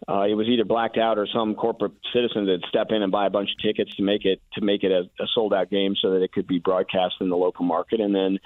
[0.08, 3.26] uh, it was either blacked out or some corporate citizen that step in and buy
[3.26, 5.94] a bunch of tickets to make it to make it a, a sold out game
[6.00, 8.38] so that it could be broadcast in the local market, and then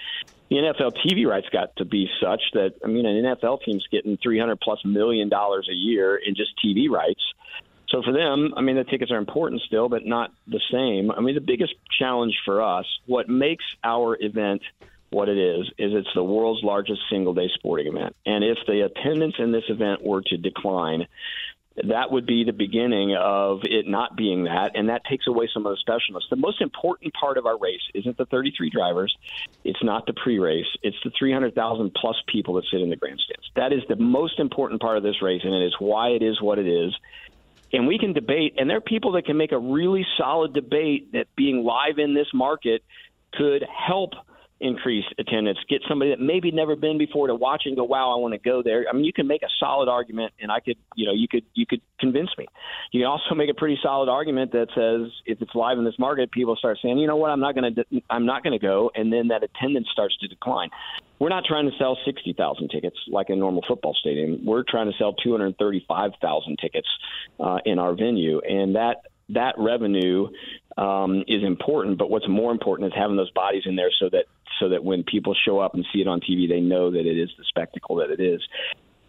[0.50, 4.18] the NFL TV rights got to be such that I mean an NFL team's getting
[4.22, 7.22] 300 plus million dollars a year in just TV rights.
[7.88, 11.10] So for them, I mean the tickets are important still, but not the same.
[11.10, 14.62] I mean the biggest challenge for us, what makes our event
[15.10, 18.14] what it is, is it's the world's largest single day sporting event.
[18.26, 21.06] And if the attendance in this event were to decline,
[21.88, 25.66] that would be the beginning of it not being that, and that takes away some
[25.66, 26.22] of the specialness.
[26.28, 29.14] The most important part of our race isn't the 33 drivers,
[29.64, 33.44] it's not the pre race, it's the 300,000 plus people that sit in the grandstands.
[33.56, 36.40] That is the most important part of this race, and it is why it is
[36.40, 36.94] what it is.
[37.72, 41.12] And we can debate, and there are people that can make a really solid debate
[41.12, 42.82] that being live in this market
[43.32, 44.10] could help
[44.60, 48.16] increase attendance, get somebody that maybe never been before to watch and go, wow, I
[48.16, 48.84] want to go there.
[48.88, 51.44] I mean, you can make a solid argument, and I could, you know, you could
[51.54, 52.46] you could convince me.
[52.92, 55.98] You can also make a pretty solid argument that says if it's live in this
[55.98, 58.64] market, people start saying, you know what, I'm not going to, I'm not going to
[58.64, 60.68] go, and then that attendance starts to decline.
[61.18, 64.44] We're not trying to sell 60,000 tickets like a normal football stadium.
[64.44, 66.88] We're trying to sell 235,000 tickets
[67.38, 70.28] uh, in our venue, and that that revenue
[70.76, 71.98] um, is important.
[71.98, 74.24] But what's more important is having those bodies in there so that
[74.60, 77.18] so that when people show up and see it on TV, they know that it
[77.18, 78.40] is the spectacle that it is.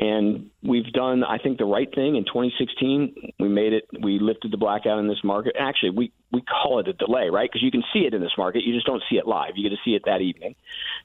[0.01, 3.33] And we've done, I think, the right thing in 2016.
[3.39, 3.87] We made it.
[4.01, 5.55] We lifted the blackout in this market.
[5.59, 7.47] Actually, we we call it a delay, right?
[7.47, 9.51] Because you can see it in this market, you just don't see it live.
[9.57, 10.55] You get to see it that evening.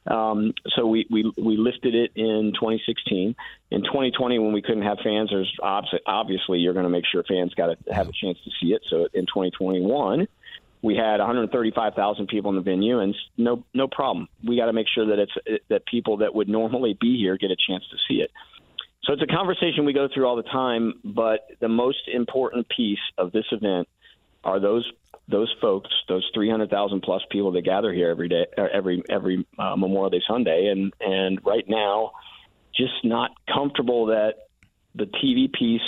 [0.07, 3.37] Um, so we, we we lifted it in 2016.
[3.71, 7.53] In 2020, when we couldn't have fans, there's obviously you're going to make sure fans
[7.53, 8.83] got to have a chance to see it.
[8.89, 10.27] So in 2021
[10.87, 14.29] we had 135,000 people in the venue, and no no problem.
[14.47, 17.51] We got to make sure that it's that people that would normally be here get
[17.51, 18.31] a chance to see it.
[19.03, 23.01] So it's a conversation we go through all the time, but the most important piece
[23.19, 23.89] of this event
[24.45, 24.89] are those
[25.29, 29.75] those folks, those 300,000 plus people that gather here every day, uh, every every uh,
[29.75, 32.13] Memorial Day Sunday, and and right now,
[32.77, 34.35] just not comfortable that
[34.95, 35.81] the TV piece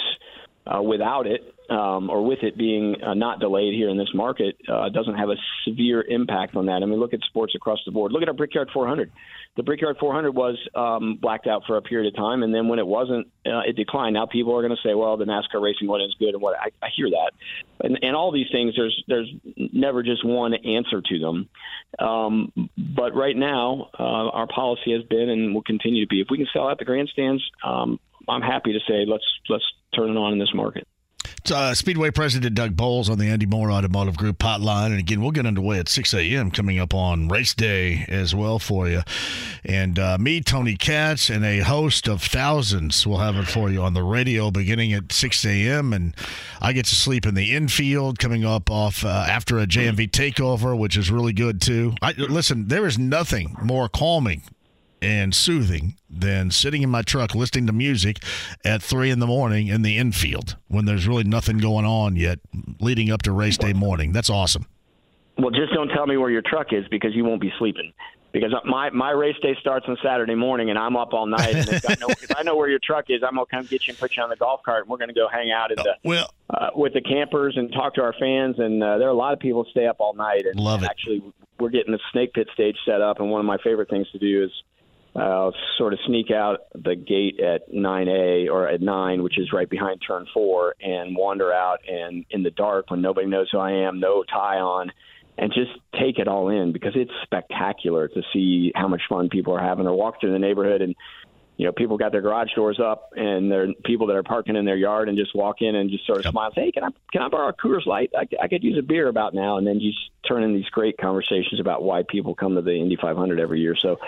[0.69, 4.57] uh, without it um, or with it being uh, not delayed here in this market,
[4.69, 6.83] uh, doesn't have a severe impact on that.
[6.83, 8.13] I mean, look at sports across the board.
[8.13, 9.13] Look at our Brickyard 400.
[9.57, 12.79] The Brickyard 400 was um, blacked out for a period of time, and then when
[12.79, 14.15] it wasn't, uh, it declined.
[14.15, 16.57] Now people are going to say, "Well, the NASCAR racing wasn't as good," and what
[16.59, 17.33] I, I hear that,
[17.83, 18.75] and, and all these things.
[18.77, 21.49] There's there's never just one answer to them.
[21.99, 26.29] Um, but right now, uh, our policy has been and will continue to be: if
[26.31, 30.17] we can sell out the grandstands, um, I'm happy to say let's let's turn it
[30.17, 30.87] on in this market.
[31.51, 34.87] Uh, Speedway President Doug Boles on the Andy Moore Automotive Group hotline.
[34.87, 36.51] And again, we'll get underway at 6 a.m.
[36.51, 39.03] coming up on race day as well for you.
[39.65, 43.83] And uh, me, Tony Katz, and a host of thousands will have it for you
[43.83, 45.93] on the radio beginning at 6 a.m.
[45.93, 46.15] And
[46.61, 50.77] I get to sleep in the infield coming up off uh, after a JMV takeover,
[50.79, 51.95] which is really good too.
[52.03, 54.43] I, listen, there is nothing more calming
[55.01, 58.19] and soothing than sitting in my truck listening to music
[58.65, 62.39] at three in the morning in the infield when there's really nothing going on yet
[62.81, 64.13] leading up to race day morning.
[64.13, 64.67] That's awesome.
[65.37, 67.93] Well, just don't tell me where your truck is because you won't be sleeping.
[68.31, 71.55] Because my my race day starts on Saturday morning and I'm up all night.
[71.55, 73.87] And if I know if I know where your truck is, I'm gonna come get
[73.87, 75.79] you and put you on the golf cart and we're gonna go hang out at
[75.79, 78.57] the well uh, with the campers and talk to our fans.
[78.59, 80.45] And uh, there are a lot of people stay up all night.
[80.45, 80.91] And love it.
[80.91, 81.23] Actually,
[81.59, 83.19] we're getting the snake pit stage set up.
[83.19, 84.51] And one of my favorite things to do is
[85.19, 89.69] uh, sort of sneak out the gate at 9A or at 9, which is right
[89.69, 93.87] behind turn 4, and wander out and in the dark when nobody knows who I
[93.87, 94.93] am, no tie on,
[95.37, 99.55] and just take it all in because it's spectacular to see how much fun people
[99.55, 100.95] are having or walk through the neighborhood and
[101.59, 104.55] you know, people got their garage doors up, and there are people that are parking
[104.55, 106.33] in their yard and just walk in and just sort of yep.
[106.33, 108.13] smile, say, "Hey, can I can I borrow a Coors Light?
[108.17, 110.99] I, I could use a beer about now." And then just turn in these great
[110.99, 113.75] conversations about why people come to the Indy 500 every year.
[113.75, 113.99] So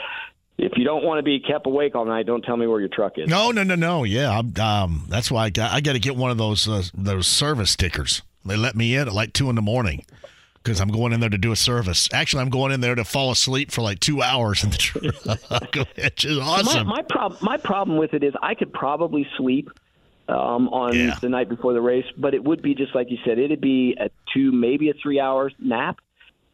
[0.62, 2.88] if you don't want to be kept awake all night, don't tell me where your
[2.88, 3.28] truck is.
[3.28, 4.04] No, no, no, no.
[4.04, 6.82] Yeah, I'm, um, that's why I got, I got to get one of those uh,
[6.94, 8.22] those service stickers.
[8.44, 10.04] They let me in at like two in the morning
[10.62, 12.08] because I'm going in there to do a service.
[12.12, 15.74] Actually, I'm going in there to fall asleep for like two hours in the truck,
[15.96, 16.86] which is awesome.
[16.86, 19.70] My, my problem, my problem with it is I could probably sleep
[20.28, 21.18] um, on Yeah.
[21.20, 23.38] the night before the race, but it would be just like you said.
[23.38, 25.98] It'd be a two, maybe a three-hour nap,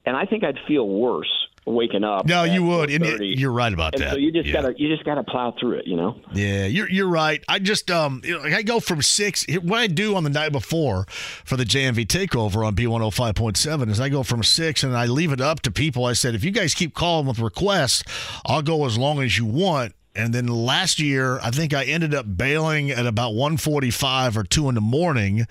[0.05, 2.26] and I think I'd feel worse waking up.
[2.26, 3.38] no, you would, and 4:30.
[3.38, 4.12] you're right about And that.
[4.12, 4.55] so you just Yeah.
[4.62, 6.16] gotta you just gotta plow through it, you know.
[6.33, 7.42] Yeah, you're you're right.
[7.48, 9.44] I just um I go from six.
[9.62, 11.07] What I do on the night before
[11.44, 15.40] for the JMV takeover on B105.7 is I go from six and I leave it
[15.40, 16.05] up to people.
[16.05, 18.05] I said if you guys keep calling with requests,
[18.46, 19.94] I'll go as long as you want.
[20.16, 24.68] And then last year, I think I ended up bailing at about 1:45 or two
[24.68, 25.46] in the morning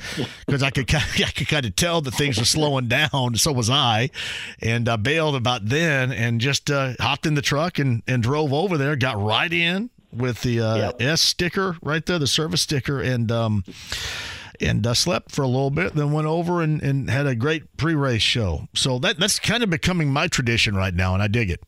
[0.45, 3.35] because I could kind I could kind of tell that things were slowing down.
[3.35, 4.09] So was I,
[4.61, 8.51] and I bailed about then and just uh, hopped in the truck and and drove
[8.53, 8.95] over there.
[8.95, 11.01] Got right in with the uh, Yep.
[11.01, 13.63] S sticker right there, the service sticker, and um,
[14.61, 15.93] and uh, slept for a little bit.
[15.93, 18.67] Then went over and, and had a great pre-race show.
[18.73, 21.61] So that that's kind of becoming my tradition right now, and I dig it.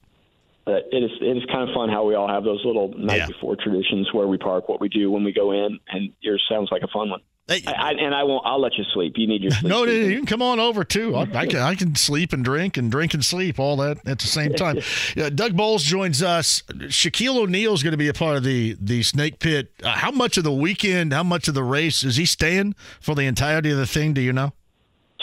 [0.67, 3.27] It is it is kind of fun how we all have those little night Yeah.
[3.27, 6.69] before traditions where we park, what we do when we go in, and yours sounds
[6.71, 7.21] like a fun one.
[7.49, 8.45] Hey, I, I, and I won't.
[8.45, 9.13] I'll let you sleep.
[9.15, 9.69] You need your sleep.
[9.69, 11.15] no, no, you can come on over too.
[11.15, 14.19] I, I can I can sleep and drink and drink and sleep all that at
[14.19, 14.80] the same time.
[15.15, 16.62] Yeah, Doug Boles joins us.
[16.69, 19.71] Shaquille O'Neal is going to be a part of the the Snake Pit.
[19.82, 21.13] Uh, how much of the weekend?
[21.13, 24.13] How much of the race is he staying for the entirety of the thing?
[24.13, 24.51] Do you know?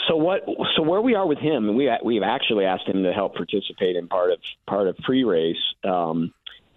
[0.07, 0.45] So what?
[0.75, 3.95] So where we are with him, and we we've actually asked him to help participate
[3.95, 5.57] in part of part of pre-race.
[5.83, 6.33] Um,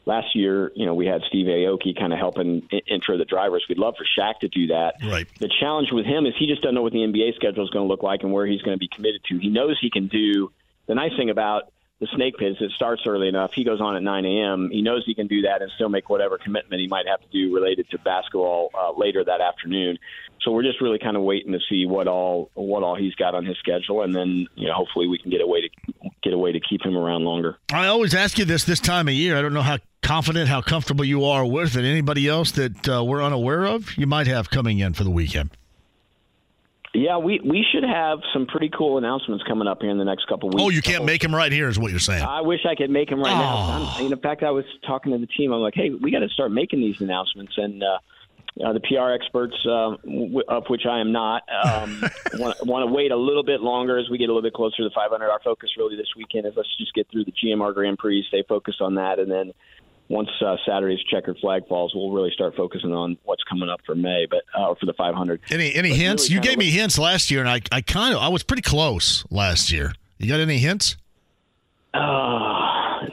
[0.06, 3.64] last year, you know, we had Steve Aoki kind of helping intro the drivers.
[3.68, 4.94] We'd love for Shaq to do that.
[5.02, 5.26] Right.
[5.38, 7.84] The challenge with him is he just doesn't know what the NBA schedule is going
[7.84, 9.38] to look like and where he's going to be committed to.
[9.38, 10.50] He knows he can do.
[10.86, 13.52] The nice thing about the snake pit is it starts early enough.
[13.54, 14.70] He goes on at 9 a.m.
[14.70, 17.26] He knows he can do that and still make whatever commitment he might have to
[17.30, 19.98] do related to basketball uh, later that afternoon.
[20.42, 23.35] So we're just really kind of waiting to see what all what all he's got
[23.35, 25.68] on his schedule, and then you know hopefully we can get a way to
[26.22, 27.57] get a way to keep him around longer.
[27.72, 29.37] I always ask you this this time of year.
[29.37, 31.85] I don't know how confident, how comfortable you are with it.
[31.85, 35.51] Anybody else that uh, we're unaware of, you might have coming in for the weekend.
[36.94, 40.27] Yeah, we we should have some pretty cool announcements coming up here in the next
[40.27, 40.62] couple weeks.
[40.62, 42.22] Oh, you can't make him right here, is what you're saying.
[42.22, 43.37] I wish I could make them right Oh.
[43.38, 43.92] now.
[43.98, 45.53] I'm, in fact, I was talking to the team.
[45.53, 47.53] I'm like, hey, we got to start making these announcements.
[47.59, 47.98] And uh,
[48.64, 52.03] uh, the PR experts, uh, w- of which I am not, um,
[52.38, 54.85] want, to wait a little bit longer as we get a little bit closer to
[54.85, 55.31] the 500.
[55.31, 58.42] Our focus really this weekend is let's just get through the GMR Grand Prix, stay
[58.49, 59.53] focused on that, and then
[60.09, 63.94] once uh, Saturday's checkered flag falls, we'll really start focusing on what's coming up for
[63.94, 65.40] May, but uh, for the 500.
[65.51, 66.23] Any any But hints?
[66.31, 68.62] really you gave me hints last year, and I I kind of I was pretty
[68.62, 69.92] close last year.
[70.18, 70.97] You got any hints?
[71.92, 71.99] Uh,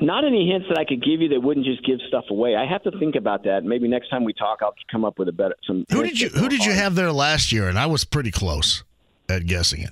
[0.02, 2.56] not any hints that I could give you that wouldn't just give stuff away.
[2.56, 3.63] I have to think about that.
[3.63, 5.86] Maybe next time we talk, I'll come up with a better some.
[5.91, 7.67] Who did you Who did you have there last year?
[7.67, 8.84] And I was pretty close
[9.30, 9.91] at guessing it.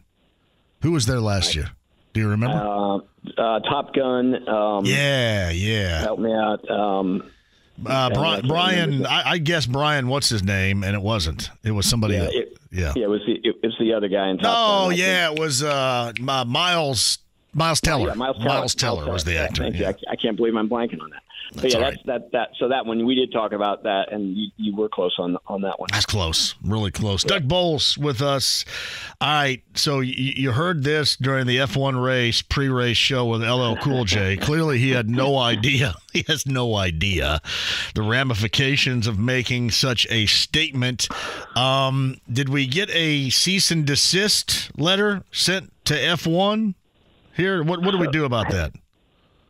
[0.81, 1.69] Who was there last year?
[2.13, 2.57] Do you remember?
[2.57, 2.97] Uh,
[3.41, 4.47] uh, Top Gun.
[4.47, 6.01] Um, yeah, yeah.
[6.01, 6.69] Help me out.
[6.69, 7.23] Um,
[7.83, 9.05] Uh, Brian, Brian.
[9.05, 10.07] I, I guess Brian.
[10.07, 10.83] What's his name?
[10.83, 11.49] And it wasn't.
[11.63, 12.13] It was somebody.
[12.15, 12.33] yeah, else.
[12.35, 12.93] it, yeah.
[12.95, 14.97] yeah, it was the it was the other guy in Top Oh Gun.
[14.99, 17.17] Yeah, it was uh, my Miles
[17.53, 17.81] Miles.
[17.81, 18.09] Teller.
[18.09, 19.01] Yeah, Miles Teller.
[19.01, 19.63] Teller was the actor.
[19.63, 19.81] thank you.
[19.81, 19.91] yeah.
[20.07, 21.23] I, I can't believe I'm blanking on that.
[21.55, 22.49] but yeah, all that's that that.
[22.57, 25.61] So that one we did talk about that, and you, you were close on on
[25.61, 25.89] that one.
[25.91, 27.23] That's close, really close.
[27.23, 28.65] Doug Boles with us.
[29.21, 33.75] All right, so you, you heard this during the F1 race pre-race show with LL
[33.81, 34.37] Cool J.
[34.41, 35.95] Clearly, he had no idea.
[36.13, 37.41] He has no idea
[37.95, 41.07] the ramifications of making such a statement.
[41.57, 46.75] Um, did we get a cease and desist letter sent to F1
[47.35, 47.63] here?
[47.63, 48.73] What what do we do about that?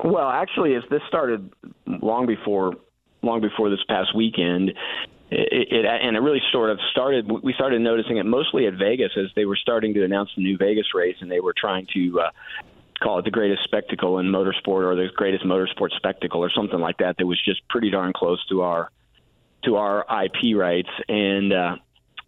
[0.04, 1.52] Well, actually, this started
[1.86, 2.74] long before
[3.22, 4.69] long before this past weekend,
[5.32, 7.32] it, it and it really sort of started.
[7.32, 10.58] We started noticing it mostly at Vegas as they were starting to announce the new
[10.58, 12.22] Vegas race, and they were trying to.
[12.22, 12.30] Uh,
[13.02, 17.00] Call it the greatest spectacle in motorsport, or the greatest motorsport spectacle, or something like
[17.00, 17.17] that.
[17.17, 18.91] That was just pretty darn close to our
[19.65, 21.76] to our IP rights, and uh,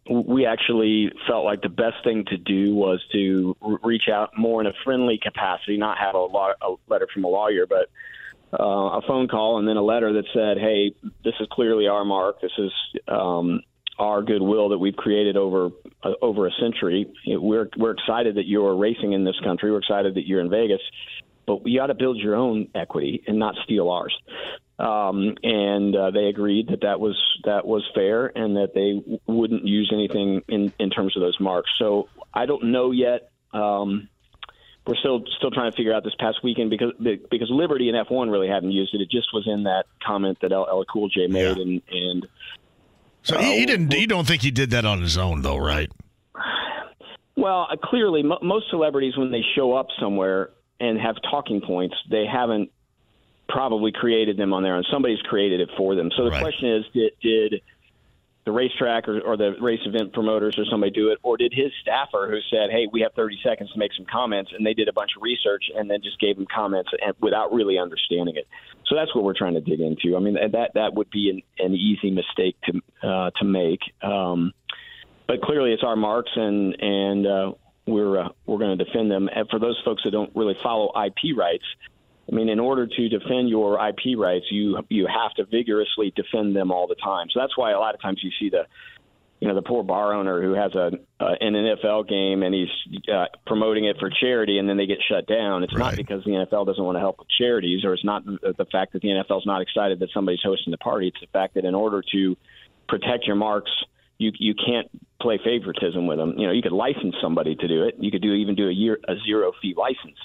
[0.10, 4.68] we actually felt like the best thing to do was to reach out more in
[4.68, 7.90] a friendly capacity, not have a, law- a letter from a lawyer, but
[8.60, 12.06] uh, a phone call and then a letter that said, "Hey, this is clearly our
[12.06, 12.40] mark.
[12.40, 12.72] This is
[13.08, 13.62] um,
[13.98, 15.70] our goodwill that we've created over
[16.04, 17.12] uh, over a century.
[17.26, 19.72] We're we're excited that you're racing in this country.
[19.72, 20.82] We're excited that you're in Vegas,
[21.48, 24.16] but you got to build your own equity and not steal ours."
[24.78, 27.16] Um, and uh, they agreed that that was
[27.46, 31.70] that was fair and that they wouldn't use anything in in terms of those marks.
[31.80, 33.32] So I don't know yet.
[33.54, 34.10] Um,
[34.86, 38.30] we're still still trying to figure out this past weekend because because Liberty and F1
[38.32, 39.02] really hadn't used it.
[39.02, 41.64] It just was in that comment that LL Cool J made, yeah.
[41.64, 42.28] and and
[43.24, 43.94] so he, he uh, didn't.
[43.94, 45.92] You don't think he did that on his own, though, right?
[47.36, 51.96] Well, uh, clearly, m- most celebrities when they show up somewhere and have talking points,
[52.10, 52.72] they haven't
[53.48, 54.84] probably created them on their own.
[54.92, 56.10] Somebody's created it for them.
[56.16, 56.42] So the right.
[56.42, 57.62] question is, did, did
[58.46, 61.72] the racetrack or, or the race event promoters or somebody do it, or did his
[61.82, 64.88] staffer who said, "Hey, we have 30 seconds to make some comments," and they did
[64.88, 68.48] a bunch of research and then just gave him comments and, without really understanding it.
[68.86, 70.16] So that's what we're trying to dig into.
[70.16, 73.80] I mean, that that would be an, an easy mistake to uh, to make.
[74.04, 74.54] Um,
[75.28, 77.52] but clearly, it's our marks, and and uh,
[77.88, 79.28] we're uh, we're going to defend them.
[79.34, 81.66] And for those folks that don't really follow IP rights,
[82.32, 86.56] I mean, in order to defend your IP rights, you you have to vigorously defend
[86.56, 87.28] them all the time.
[87.32, 88.66] So that's why a lot of times you see the
[89.40, 93.04] you know the poor bar owner who has a uh, an NFL game and he's
[93.14, 95.64] uh, promoting it for charity and then they get shut down.
[95.64, 95.92] It's right.
[95.92, 98.66] not because the NFL doesn't want to help with charities or it's not the, the
[98.72, 101.10] fact that the NFL is not excited that somebody's hosting the party.
[101.10, 102.36] It's the fact that in order to
[102.90, 103.72] protect your marks,
[104.18, 104.90] you you can't
[105.22, 106.34] play favoritism with them.
[106.38, 107.96] You know, you could license somebody to do it.
[108.00, 110.18] You could do even do a year a zero fee license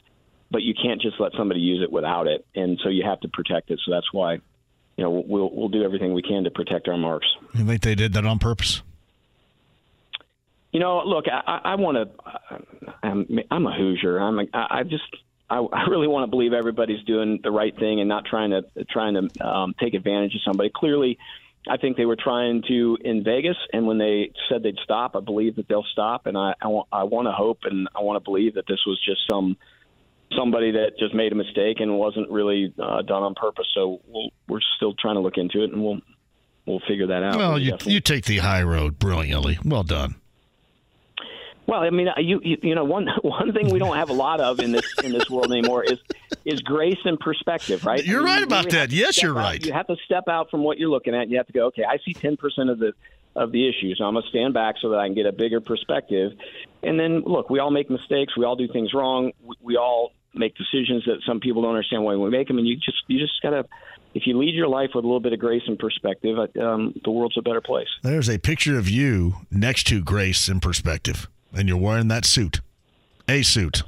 [0.51, 3.29] but you can't just let somebody use it without it, and so you have to
[3.29, 3.81] protect it.
[3.85, 4.35] So that's why,
[4.97, 7.27] you know, we'll we'll do everything we can to protect our marks.
[7.55, 8.83] You think they did that on purpose?
[10.73, 12.95] You know, look, I, I want to.
[13.03, 14.19] I'm, I'm a Hoosier.
[14.19, 14.39] I'm.
[14.39, 15.05] A, I just.
[15.49, 18.63] I, I really want to believe everybody's doing the right thing and not trying to
[18.85, 20.71] trying to um, take advantage of somebody.
[20.73, 21.19] Clearly,
[21.69, 25.21] I think they were trying to in Vegas, and when they said they'd stop, I
[25.21, 26.27] believe that they'll stop.
[26.27, 28.81] And I I want I want to hope and I want to believe that this
[28.87, 29.57] was just some
[30.37, 33.67] somebody that just made a mistake and wasn't really uh, done on purpose.
[33.75, 36.01] So we we are still trying to look into it, and we'll
[36.67, 37.37] we'll figure that out.
[37.37, 39.59] Well, you you take the high road brilliantly.
[39.65, 40.17] Well done.
[41.71, 44.15] Well, I mean, uh, you, you you know one one thing we don't have a
[44.15, 45.99] lot of in this in this world anymore is
[46.45, 48.05] is grace and perspective, right?
[48.05, 48.91] You're I mean, right about that.
[48.91, 49.65] Yes, you're out, right.
[49.65, 51.23] You have to step out from what you're looking at.
[51.23, 52.93] And you have to go, okay, I see ten percent of the
[53.37, 53.99] of the issues.
[53.99, 56.33] So I'm gonna stand back so that I can get a bigger perspective.
[56.83, 58.37] And then look, we all make mistakes.
[58.37, 59.31] We all do things wrong.
[59.41, 62.67] We, we all make decisions that some people don't understand why we make them, and
[62.67, 63.67] you just you just gotta.
[64.13, 66.93] If you lead your life with a little bit of grace and perspective, uh, um,
[67.05, 67.87] the world's a better place.
[68.03, 72.61] There's a picture of you next to grace and perspective, and you're wearing that suit,
[73.29, 73.85] a suit.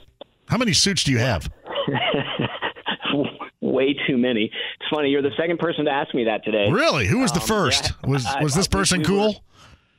[0.47, 1.51] How many suits do you have?
[3.61, 4.45] Way too many.
[4.45, 5.09] It's funny.
[5.09, 6.71] You're the second person to ask me that today.
[6.71, 7.07] Really?
[7.07, 7.93] Who was the um, first?
[8.05, 9.29] Yeah, was was this person we, we cool?
[9.29, 9.35] Were,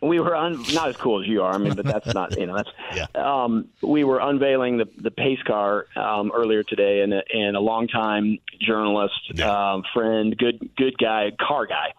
[0.03, 1.53] we were un, not as cool as you are.
[1.53, 2.69] I mean, but that's not you know that's.
[2.95, 3.07] yeah.
[3.15, 7.59] Um, we were unveiling the the pace car um, earlier today, and a, and a
[7.59, 9.73] longtime journalist, yeah.
[9.73, 11.93] um, friend, good good guy, car guy.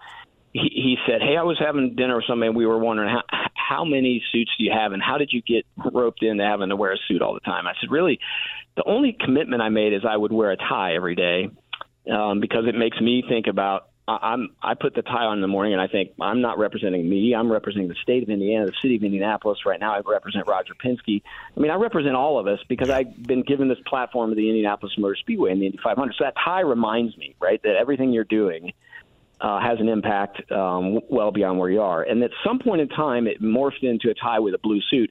[0.53, 2.49] He, he said, "Hey, I was having dinner with somebody.
[2.49, 3.23] and We were wondering how
[3.55, 6.77] how many suits do you have, and how did you get roped into having to
[6.77, 8.21] wear a suit all the time?" I said, "Really,
[8.77, 11.51] the only commitment I made is I would wear a tie every day."
[12.11, 15.49] Um, because it makes me think about I'm I put the tie on in the
[15.49, 17.35] morning and I think I'm not representing me.
[17.35, 19.65] I'm representing the state of Indiana, the city of Indianapolis.
[19.65, 21.23] Right now, I represent Roger Penske.
[21.57, 24.49] I mean, I represent all of us because I've been given this platform of the
[24.49, 26.15] Indianapolis Motor Speedway and the Indy 500.
[26.19, 28.73] So that tie reminds me, right, that everything you're doing
[29.41, 32.03] uh, has an impact um, well beyond where you are.
[32.03, 35.11] And at some point in time, it morphed into a tie with a blue suit.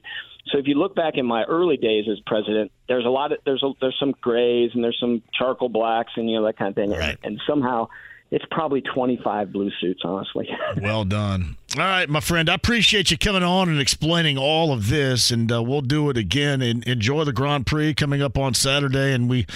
[0.52, 3.38] So if you look back in my early days as president, there's a lot of
[3.44, 6.68] there's a, there's some grays and there's some charcoal blacks and you know that kind
[6.68, 6.90] of thing.
[6.90, 7.18] Right.
[7.22, 7.88] And, and somehow
[8.30, 10.48] it's probably 25 blue suits, honestly.
[10.82, 11.56] well done.
[11.76, 12.48] All right, my friend.
[12.48, 16.16] I appreciate you coming on and explaining all of this, and uh, we'll do it
[16.16, 16.62] again.
[16.62, 19.46] And enjoy the Grand Prix coming up on Saturday, and we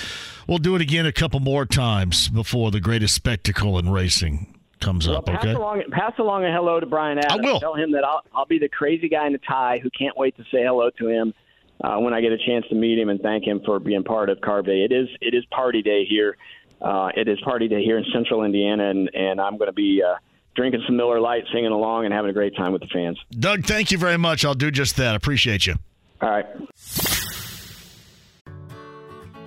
[0.46, 5.08] we'll do it again a couple more times before the greatest spectacle in racing comes
[5.08, 5.26] well, up.
[5.26, 5.52] Pass okay.
[5.54, 7.40] Along, pass along a hello to Bryan Adams.
[7.40, 9.90] I will tell him that I'll, I'll be the crazy guy in the tie who
[9.90, 11.34] can't wait to say hello to him.
[11.80, 14.30] Uh, when I get a chance to meet him and thank him for being part
[14.30, 14.82] of Carb Day.
[14.82, 16.36] It is it is party day here
[16.80, 20.02] uh, it is party day here in Central Indiana, and and I'm going to be.
[20.02, 20.16] Uh,
[20.56, 23.16] drinking some Miller Lite, singing along, and having a great time with the fans.
[23.30, 24.44] Doug, thank you very much.
[24.44, 25.14] I'll do just that.
[25.14, 25.76] Appreciate you.
[26.20, 26.46] All right.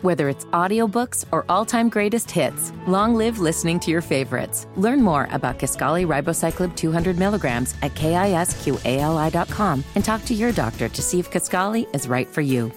[0.02, 4.66] Whether it's audiobooks or all-time greatest hits, long live listening to your favorites.
[4.76, 11.02] Learn more about Kisqali Ribociclib 200 milligrams at kisqali.com and talk to your doctor to
[11.04, 12.72] see if Kisqali is right for you.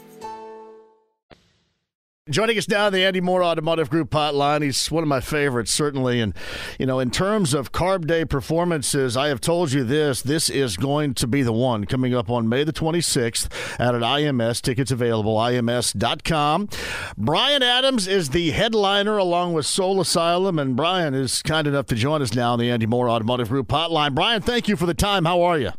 [2.31, 4.62] Joining us now, the Andy Mohr Automotive Group hotline.
[4.62, 6.22] He's one of my favorites, certainly.
[6.22, 6.33] And,
[6.79, 10.22] you know, in terms of Carb Day performances, I have told you this.
[10.22, 14.01] This is going to be the one coming up on May the 26th at an
[14.01, 14.62] IMS.
[14.62, 16.70] Tickets available, IMS.com.
[17.18, 20.59] Bryan Adams is the headliner along with Soul Asylum.
[20.59, 23.68] And Bryan is kind enough to join us now on the Andy Mohr Automotive Group
[23.68, 24.14] hotline.
[24.14, 25.27] Bryan, thank you for the time.
[25.27, 25.72] How are you?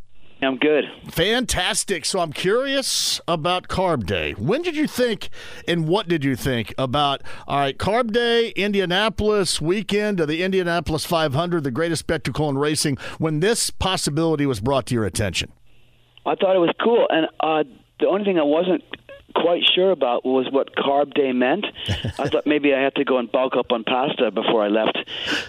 [0.46, 0.86] I'm good.
[1.10, 2.06] Fantastic.
[2.06, 4.34] So I'm curious about Carb Day.
[4.34, 5.30] When did you think
[5.68, 11.06] and what did you think about, all right, Carb Day, Indianapolis weekend of the Indianapolis
[11.06, 15.52] 500, the greatest spectacle in racing, when this possibility was brought to your attention?
[16.26, 17.08] I thought it was cool.
[17.10, 17.64] And uh,
[18.00, 18.84] the only thing I wasn't
[19.36, 21.66] quite sure about was what Carb Day meant.
[21.88, 24.98] I thought maybe I had to go and bulk up on pasta before I left.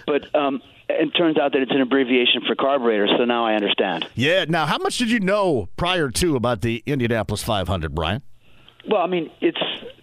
[0.07, 4.09] But um, it turns out that it's an abbreviation for carburetor, so now I understand.
[4.15, 4.45] Yeah.
[4.49, 8.23] Now, how much did you know prior to about the Indianapolis 500, Bryan?
[8.89, 9.59] Well, I mean, it's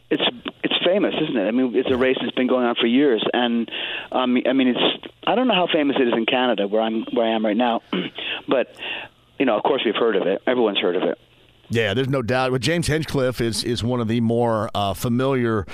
[0.09, 0.23] it's
[0.63, 1.47] it's famous, isn't it?
[1.47, 3.69] I mean, it's a race that's been going on for years, and
[4.11, 7.05] um, I mean, it's I don't know how famous it is in Canada, where I'm
[7.13, 7.81] where I am right now,
[8.47, 8.75] but
[9.39, 10.41] you know, of course, we've heard of it.
[10.45, 11.17] Everyone's heard of it.
[11.69, 12.51] Yeah, there's no doubt.
[12.51, 15.65] But James Hinchcliffe is is one of the more uh, familiar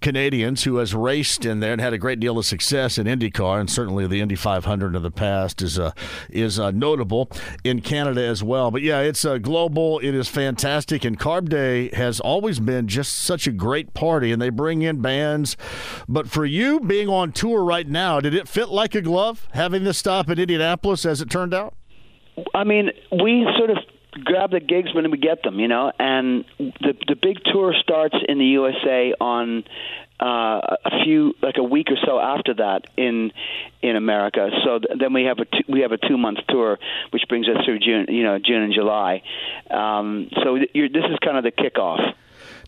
[0.00, 3.60] Canadians who has raced in there and had a great deal of success in IndyCar,
[3.60, 5.92] and certainly the Indy 500 of the past is uh,
[6.30, 7.30] is uh, notable
[7.62, 8.70] in Canada as well.
[8.70, 9.98] But yeah, it's uh, global.
[9.98, 14.40] It is fantastic, and Carb Day has always been just such a great party, and
[14.40, 15.58] they bring in bands.
[16.08, 19.84] But for you being on tour right now, did it fit like a glove having
[19.84, 21.74] this stop in Indianapolis as it turned out?
[22.54, 23.78] I mean, we sort of
[24.22, 25.92] grab the gigs when we get them, you know.
[25.98, 29.64] And the the big tour starts in the USA on
[30.20, 33.32] uh, a few like a week or so after that in
[33.82, 34.50] in America.
[34.64, 36.78] So th- then we have a two, we have a two month tour,
[37.10, 39.22] which brings us through June, you know, June and July.
[39.70, 42.14] Um, so you're, this is kind of the kickoff.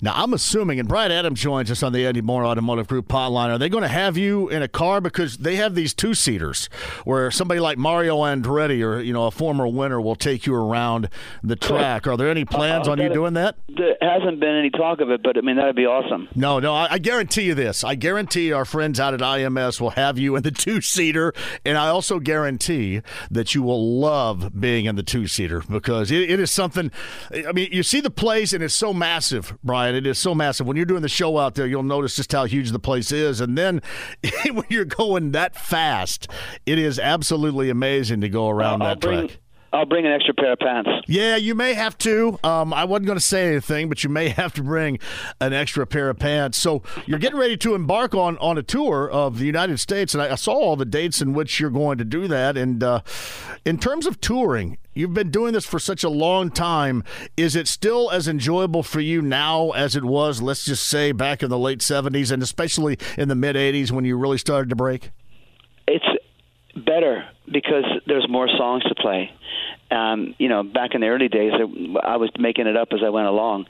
[0.01, 3.49] Now, I'm assuming, and Bryan Adams joins us on the Andy Mohr Automotive Group hotline.
[3.49, 6.69] Are they going to have you in a car because they have these two seaters
[7.05, 11.09] where somebody like Mario Andretti or you know a former winner will take you around
[11.43, 12.07] the track?
[12.07, 13.57] Are there any plans uh, on you doing that?
[13.69, 16.29] There hasn't been any talk of it, but I mean that'd be awesome.
[16.35, 17.85] No, no, I, I guarantee you this.
[17.85, 21.33] I guarantee our friends out at IMS will have you in the two seater,
[21.65, 26.31] and I also guarantee that you will love being in the two seater because it,
[26.31, 26.91] it is something.
[27.33, 30.67] I mean, you see the place, and it's so massive, Bryan it is so massive.
[30.67, 33.41] When you're doing the show out there, you'll notice just how huge the place is.
[33.41, 33.83] And then
[34.51, 36.29] when you're going that fast,
[36.65, 39.41] it is absolutely amazing to go around that bring, track.
[39.77, 40.89] I'll bring an extra pair of pants.
[41.07, 42.39] Yeah, you may have to.
[42.43, 44.99] Um, I wasn't going to say anything, but you may have to bring
[45.39, 46.57] an extra pair of pants.
[46.57, 50.23] So you're getting ready to embark on on a tour of the United States, and
[50.23, 52.57] I, I saw all the dates in which you're going to do that.
[52.57, 53.03] And uh,
[53.67, 57.05] in terms of touring, you've been doing this for such a long time.
[57.37, 61.43] Is it still as enjoyable for you now as it was, let's just say, back
[61.43, 64.77] in the late 70s and especially in the mid 80s when you really started to
[64.77, 65.11] break?
[65.87, 66.07] It's
[66.75, 69.31] better because there's more songs to play
[69.91, 71.53] um, you know, back in the early days,
[72.03, 73.67] I was making it up as I went along.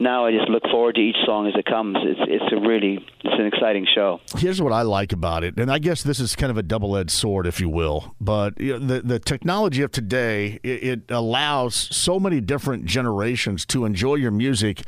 [0.00, 1.96] Now I just look forward to each song as it comes.
[2.00, 4.20] It's it's a really it's an exciting show.
[4.36, 7.10] Here's what I like about it, and I guess this is kind of a double-edged
[7.10, 8.14] sword, if you will.
[8.20, 13.66] But you know, the the technology of today it, it allows so many different generations
[13.66, 14.82] to enjoy your music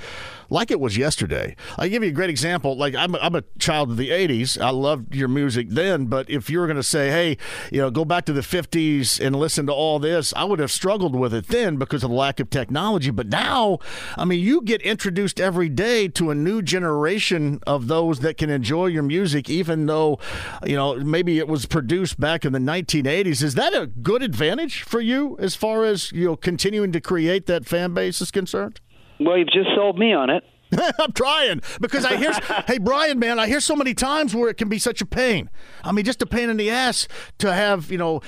[0.50, 1.56] like it was yesterday.
[1.78, 2.76] I give you a great example.
[2.76, 4.60] Like I'm, I'm a child of the '80s.
[4.60, 7.36] I loved your music then, but if you were going to say, "Hey,
[7.70, 10.70] you know, go back to the '50s and listen to all this," I would have
[10.70, 13.10] struggled with it then because of the lack of technology.
[13.10, 13.78] But now,
[14.16, 18.50] I mean, you get introduced every day to a new generation of those that can
[18.50, 20.18] enjoy your music, even though,
[20.66, 23.42] you know, maybe it was produced back in the 1980s.
[23.42, 27.46] Is that a good advantage for you as far as you know continuing to create
[27.46, 28.80] that fan base is concerned?
[29.20, 30.42] Well, you've just sold me on it.
[30.98, 32.32] I'm trying because I hear,
[32.66, 35.50] hey Bryan, man, I hear so many times where it can be such a pain.
[35.82, 37.08] I mean, just a pain in the ass
[37.38, 38.22] to have, you know,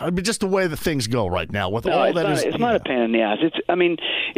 [0.00, 2.32] I mean, just the way the things go right now with no, all that not,
[2.32, 3.38] is, It's not a pain in the ass.
[3.40, 3.96] It's, I mean,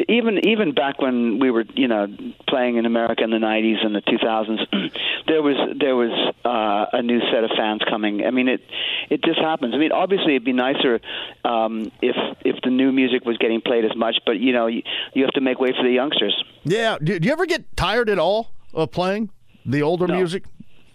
[0.08, 2.06] even even back when we were, you know,
[2.48, 4.92] playing in America in the '90s and the 2000s,
[5.26, 8.24] there was there was uh, a new set of fans coming.
[8.26, 8.60] I mean, it
[9.08, 9.74] it just happens.
[9.74, 11.00] I mean, obviously, it'd be nicer
[11.44, 14.82] um, if if the new music was getting played as much, but you know, you,
[15.14, 16.34] you have to make way for the youngsters.
[16.64, 16.98] Yeah.
[17.02, 19.30] Do, do you ever get tired at all of playing
[19.64, 20.14] the older no.
[20.14, 20.44] music?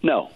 [0.02, 0.30] No.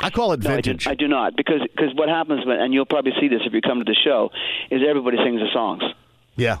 [0.00, 0.86] I call it vintage.
[0.86, 3.28] No, I, do, I, do, not because cause what happens when, and you'll probably see
[3.28, 4.30] this if you come to the show,
[4.70, 5.82] is everybody sings the songs.
[6.36, 6.58] Yeah.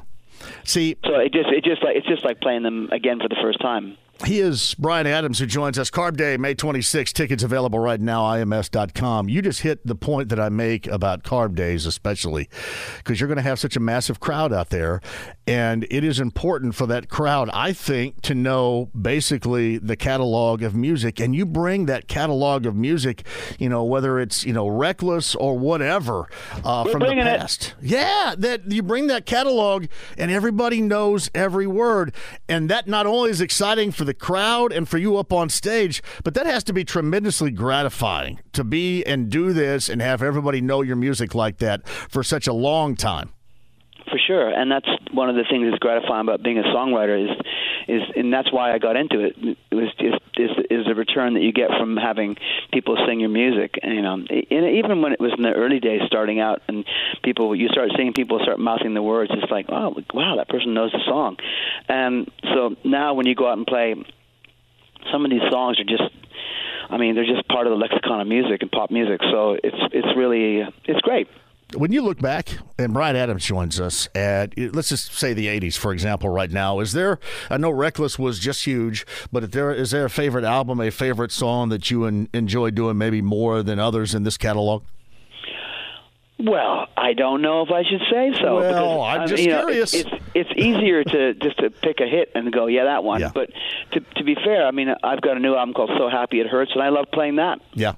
[0.64, 3.36] See, so it just it just like it's just like playing them again for the
[3.40, 3.96] first time.
[4.26, 5.90] He is Bryan Adams, who joins us.
[5.90, 7.12] Carb Day, May 26.
[7.12, 9.28] Tickets available right now, ims.com.
[9.28, 12.48] You just hit the point that I make about Carb Days, especially
[12.96, 15.00] because you're going to have such a massive crowd out there.
[15.46, 20.74] And it is important for that crowd, I think, to know basically the catalog of
[20.74, 21.20] music.
[21.20, 23.24] And you bring that catalog of music,
[23.58, 26.28] you know, whether it's, you know, reckless or whatever
[26.64, 27.76] uh, from the past.
[27.80, 27.90] It.
[27.90, 29.86] Yeah, that you bring that catalog
[30.18, 32.12] and everybody knows every word.
[32.48, 36.02] And that not only is exciting for the crowd and for you up on stage.
[36.24, 40.60] But that has to be tremendously gratifying to be and do this and have everybody
[40.60, 43.30] know your music like that for such a long time.
[44.10, 47.36] For sure, and that's one of the things that's gratifying about being a songwriter is,
[47.88, 49.36] is, and that's why I got into it.
[49.70, 52.36] It was just is is the return that you get from having
[52.72, 53.74] people sing your music.
[53.82, 56.84] And, you know, and even when it was in the early days, starting out, and
[57.22, 60.74] people you start seeing people start mouthing the words, it's like, oh, wow, that person
[60.74, 61.36] knows the song.
[61.88, 63.94] And so now when you go out and play,
[65.12, 66.14] some of these songs are just
[66.90, 69.20] I mean, they're just part of the lexicon of music and pop music.
[69.30, 71.28] So it's it's really it's great.
[71.76, 72.48] When you look back,
[72.78, 76.80] and Bryan Adams joins us at let's just say the '80s, for example, right now,
[76.80, 77.18] is there?
[77.50, 80.90] I know "Reckless" was just huge, but if there is there a favorite album, a
[80.90, 84.82] favorite song that you enjoy doing maybe more than others in this catalog?
[86.38, 88.56] Well, I don't know if I should say so.
[88.56, 89.92] Well, because, I'm just you know, curious.
[89.92, 93.20] It's, it's easier to just to pick a hit and go, yeah, that one.
[93.20, 93.32] Yeah.
[93.34, 93.50] But
[93.92, 96.46] to to be fair, I mean, I've got a new album called "So Happy It
[96.46, 97.58] Hurts," and I love playing that.
[97.74, 97.94] Yeah.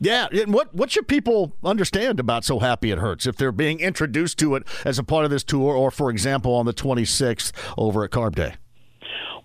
[0.00, 3.80] Yeah, and what what should people understand about "So Happy It Hurts" if they're being
[3.80, 7.52] introduced to it as a part of this tour, or for example, on the 26th
[7.76, 8.54] over at Carb Day?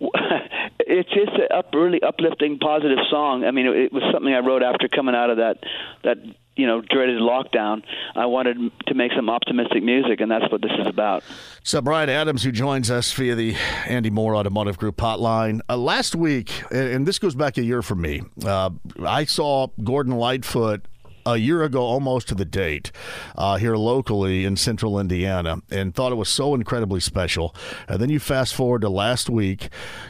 [0.80, 3.44] it's just a up, really uplifting, positive song.
[3.44, 5.58] I mean, it, it was something I wrote after coming out of that
[6.04, 6.16] that
[6.56, 7.82] you know dreaded lockdown.
[8.14, 11.22] I wanted to make some optimistic music, and that's what this is about.
[11.62, 13.54] So Bryan Adams, who joins us via the
[13.86, 17.94] Andy Mohr Automotive Group hotline, uh, last week, and, this goes back a year for
[17.94, 18.22] me.
[18.44, 18.70] Uh,
[19.04, 20.84] I saw Gordon Lightfoot
[21.26, 22.92] a year ago, almost to the date,
[23.36, 27.54] uh, here locally in central Indiana, and thought it was so incredibly special.
[27.88, 29.68] And then you fast forward to last week,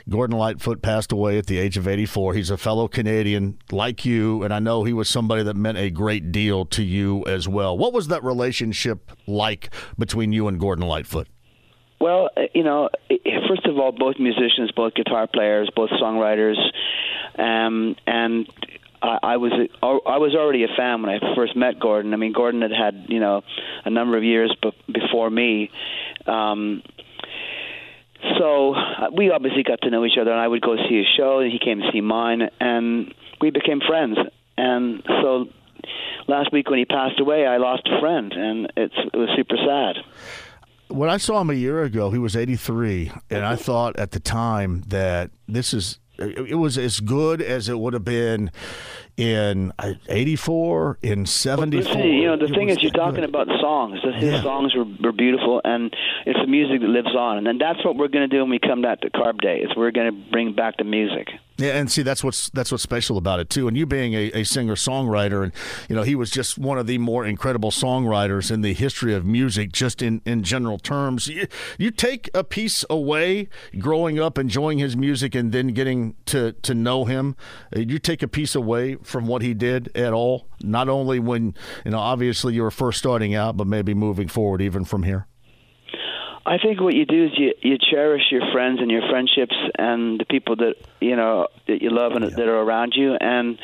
[0.09, 2.35] Gordon Lightfoot passed away at the age of 84.
[2.35, 5.91] He's a fellow Canadian like you, and I know he was somebody that meant a
[5.91, 7.77] great deal to you as well.
[7.77, 11.29] What was that relationship like between you and Gordon Lightfoot?
[11.99, 12.91] Well, you know,
[13.49, 16.57] first of all, both musicians, both guitar players, both songwriters,
[17.39, 18.47] um, and
[19.03, 22.13] I, I was I was already a fan when I first met Gordon.
[22.15, 23.43] I mean, Gordon had had you know
[23.85, 25.71] a number of years be- before me.
[26.27, 26.83] Um,
[28.39, 31.07] so uh, we obviously got to know each other, and I would go see his
[31.17, 34.19] show, and he came to see mine, and we became friends.
[34.57, 35.47] And so
[36.27, 39.57] last week when he passed away, I lost a friend, and it's it was super
[39.57, 39.97] sad.
[40.89, 44.21] When I saw him a year ago, he was 83, and I thought at the
[44.21, 48.51] time that this is it was as good as it would have been
[49.17, 51.95] in uh, '84, in '74.
[51.95, 53.29] Well, you know, the thing is, you're talking good.
[53.29, 54.01] about songs.
[54.03, 54.43] His yeah.
[54.43, 55.95] songs were, were beautiful, and
[56.27, 57.39] it's the music that lives on.
[57.39, 59.61] And then that's what we're going to do when we come back to Carb Day.
[59.61, 61.29] Is we're going to bring back the music.
[61.59, 63.67] Yeah, and see that's what's that's what's special about it too.
[63.67, 65.53] And you being a, a singer songwriter, and
[65.89, 69.25] you know he was just one of the more incredible songwriters in the history of
[69.25, 71.29] music, just in, in general terms.
[71.29, 71.47] You,
[71.79, 73.49] you take a piece away,
[73.79, 77.37] growing up, enjoying his music, and then getting to to know him.
[77.75, 80.49] Uh, you take a piece away from what he did at all.
[80.63, 81.55] Not only when
[81.87, 85.27] you know obviously you were first starting out, but maybe moving forward even from here.
[86.47, 90.21] I think what you do is you you cherish your friends and your friendships and
[90.21, 92.37] the people that you know that you love and yeah.
[92.37, 93.59] that are around you, and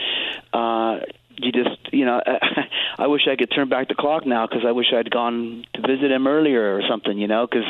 [0.53, 0.99] uh,
[1.37, 2.20] you just you know
[2.99, 5.80] I wish I could turn back the clock now because I wish I'd gone to
[5.80, 7.68] visit him earlier or something, you know, because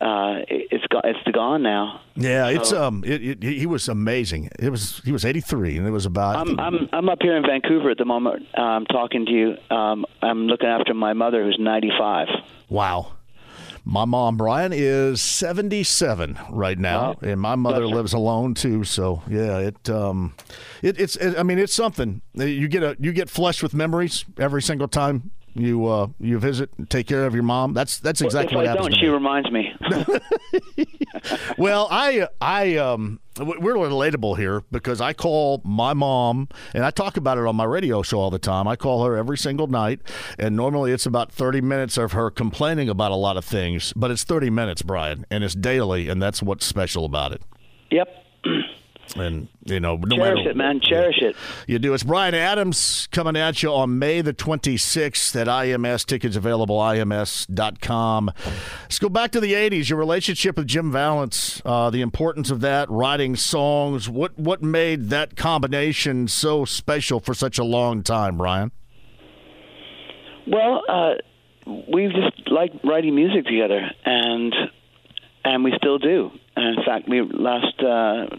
[0.00, 2.00] uh, it's got it's gone now.
[2.16, 4.50] Yeah, it's um, it, it, he was amazing.
[4.58, 6.36] It was he was 83, and it was about.
[6.36, 8.46] I'm I'm I'm up here in Vancouver at the moment.
[8.54, 9.76] I'm um, talking to you.
[9.76, 12.28] Um, I'm looking after my mother who's 95.
[12.70, 13.12] Wow.
[13.86, 18.82] My mom, Bryan, is 77 right now, and my mother lives alone too.
[18.84, 20.34] So yeah, it um,
[20.82, 22.22] it, it's it, I mean it's something.
[22.32, 26.70] You get a you get flushed with memories every single time you uh, you visit
[26.78, 27.74] and take care of your mom.
[27.74, 28.94] That's that's exactly well, what happens.
[28.94, 29.72] Don't she reminds me?
[31.58, 37.16] well, I I um we're relatable here because I call my mom and I talk
[37.16, 38.68] about it on my radio show all the time.
[38.68, 40.00] I call her every single night,
[40.38, 44.10] and normally it's about thirty minutes of her complaining about a lot of things, but
[44.10, 47.42] it's thirty minutes, Bryan, and it's daily, and that's what's special about it.
[47.90, 48.08] Yep.
[49.14, 50.80] And you know, no cherish matter, it, man.
[50.82, 51.36] Cherish yeah, it.
[51.66, 51.94] You do.
[51.94, 56.04] It's Bryan Adams coming at you on May the 26th at IMS.
[56.04, 58.32] Tickets available IMS.com.
[58.82, 59.88] Let's go back to the 80s.
[59.88, 64.08] Your relationship with Jim Vallance, uh, the importance of that, writing songs.
[64.08, 68.72] What what made that combination so special for such a long time, Bryan?
[70.46, 71.14] Well, uh,
[71.92, 74.54] we've just liked writing music together, and
[75.44, 76.30] and we still do.
[76.56, 77.80] And in fact, we last.
[77.80, 78.36] Uh,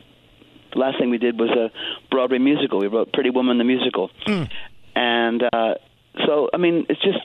[0.75, 1.71] the last thing we did was a
[2.11, 2.79] Broadway musical.
[2.79, 4.49] We wrote Pretty Woman the musical, mm.
[4.95, 5.75] and uh,
[6.25, 7.17] so I mean, it's just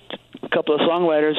[0.42, 1.36] a couple of songwriters,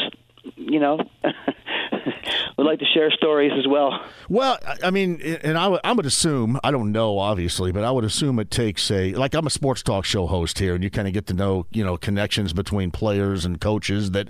[0.55, 0.99] you know,
[2.57, 3.99] would like to share stories as well.
[4.29, 8.03] Well, I mean, and I, I would assume I don't know obviously, but I would
[8.03, 11.07] assume it takes a like I'm a sports talk show host here, and you kind
[11.07, 14.29] of get to know you know connections between players and coaches that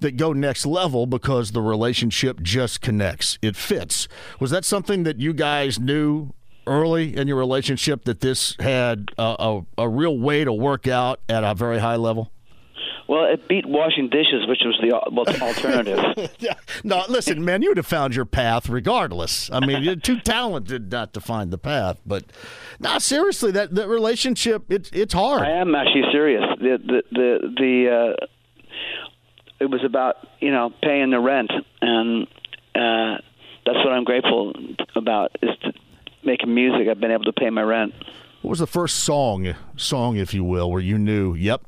[0.00, 3.38] that go next level because the relationship just connects.
[3.42, 4.08] It fits.
[4.38, 6.32] Was that something that you guys knew
[6.70, 11.20] early in your relationship that this had a, a, a real way to work out
[11.28, 12.30] at a very high level?
[13.08, 16.30] Well, it beat washing dishes, which was the well, alternative.
[16.38, 16.54] yeah.
[16.84, 19.50] No, listen, man, you would have found your path regardless.
[19.50, 22.00] I mean, you're too talented not to find the path.
[22.06, 22.26] But,
[22.78, 25.42] no, seriously, that that relationship, it's it's hard.
[25.42, 26.44] I am actually serious.
[26.60, 28.26] The the the, the uh,
[29.58, 31.50] it was about you know paying the rent,
[31.82, 32.28] and
[32.76, 33.18] uh,
[33.66, 34.52] that's what I'm grateful
[34.94, 35.72] about is to
[36.24, 36.88] making music.
[36.88, 37.94] I've been able to pay my rent.
[38.42, 41.62] What was the first song, song if you will, where you knew, yep,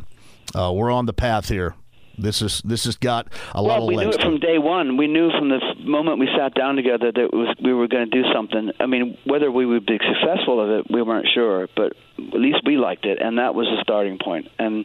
[0.55, 1.75] uh, we're on the path here.
[2.19, 4.17] This is this has got a well, lot of we legs.
[4.17, 4.97] knew it from day one.
[4.99, 8.09] We knew from the moment we sat down together that it was we were going
[8.09, 8.71] to do something.
[8.79, 12.61] I mean, whether we would be successful of it, we weren't sure, but at least
[12.67, 14.49] we liked it, and that was the starting point.
[14.59, 14.85] And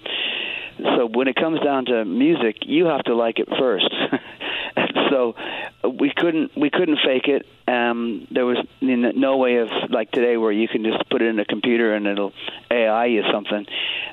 [0.78, 3.94] so when it comes down to music, you have to like it first.
[5.10, 5.36] so
[6.00, 7.46] we couldn't we couldn't fake it.
[7.68, 11.40] Um, there was no way of like today where you can just put it in
[11.40, 12.34] a computer and it'll
[12.72, 13.66] AI you something.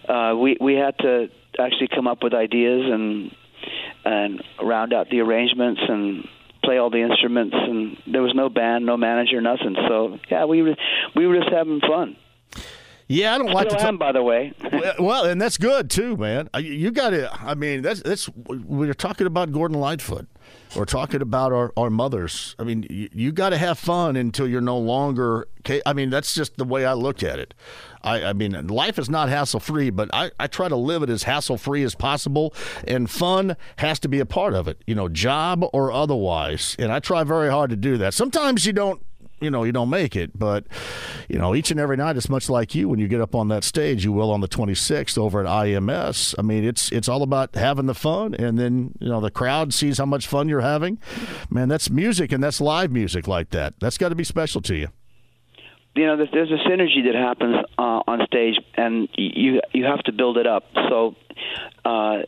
[0.08, 3.34] Uh, we we had to actually come up with ideas and
[4.04, 6.28] and round out the arrangements and
[6.62, 9.76] play all the instruments and there was no band, no manager, nothing.
[9.88, 10.76] So yeah, we were
[11.14, 12.16] we were just having fun.
[13.06, 13.80] Yeah, I don't like to.
[13.80, 14.54] am, by the way.
[14.98, 16.48] well, and that's good too, man.
[16.58, 17.32] You got to.
[17.32, 18.28] I mean, that's that's.
[18.30, 20.26] We're talking about Gordon Lightfoot.
[20.74, 22.56] We're talking about our, our mothers.
[22.58, 25.48] I mean, you, you got to have fun until you're no longer.
[25.86, 27.54] I mean, that's just the way I look at it.
[28.02, 31.10] I, I mean, life is not hassle free, but I, I try to live it
[31.10, 32.54] as hassle free as possible,
[32.86, 36.76] and fun has to be a part of it, you know, job or otherwise.
[36.78, 38.12] And I try very hard to do that.
[38.12, 39.00] Sometimes you don't
[39.44, 40.38] you know you don't make it.
[40.38, 40.64] But
[41.28, 42.88] you know each and every night it's much like you.
[42.88, 46.34] When you get up on that stage you will on the 26th over at IMS
[46.38, 49.72] I mean it's it's all about having the fun and then you know the crowd
[49.72, 50.98] sees how much fun you're having.
[51.50, 53.74] Man that's music and that's live music like that.
[53.80, 54.88] That's got to be special to you.
[55.96, 60.12] You know, there's a synergy that happens uh, on stage, and you you have to
[60.12, 60.64] build it up.
[60.88, 61.14] So,
[61.84, 62.22] uh,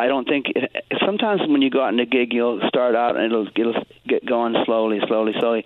[0.00, 3.16] I don't think it, sometimes when you go out in a gig, you'll start out
[3.16, 5.64] and it'll it'll get going slowly, slowly, slowly,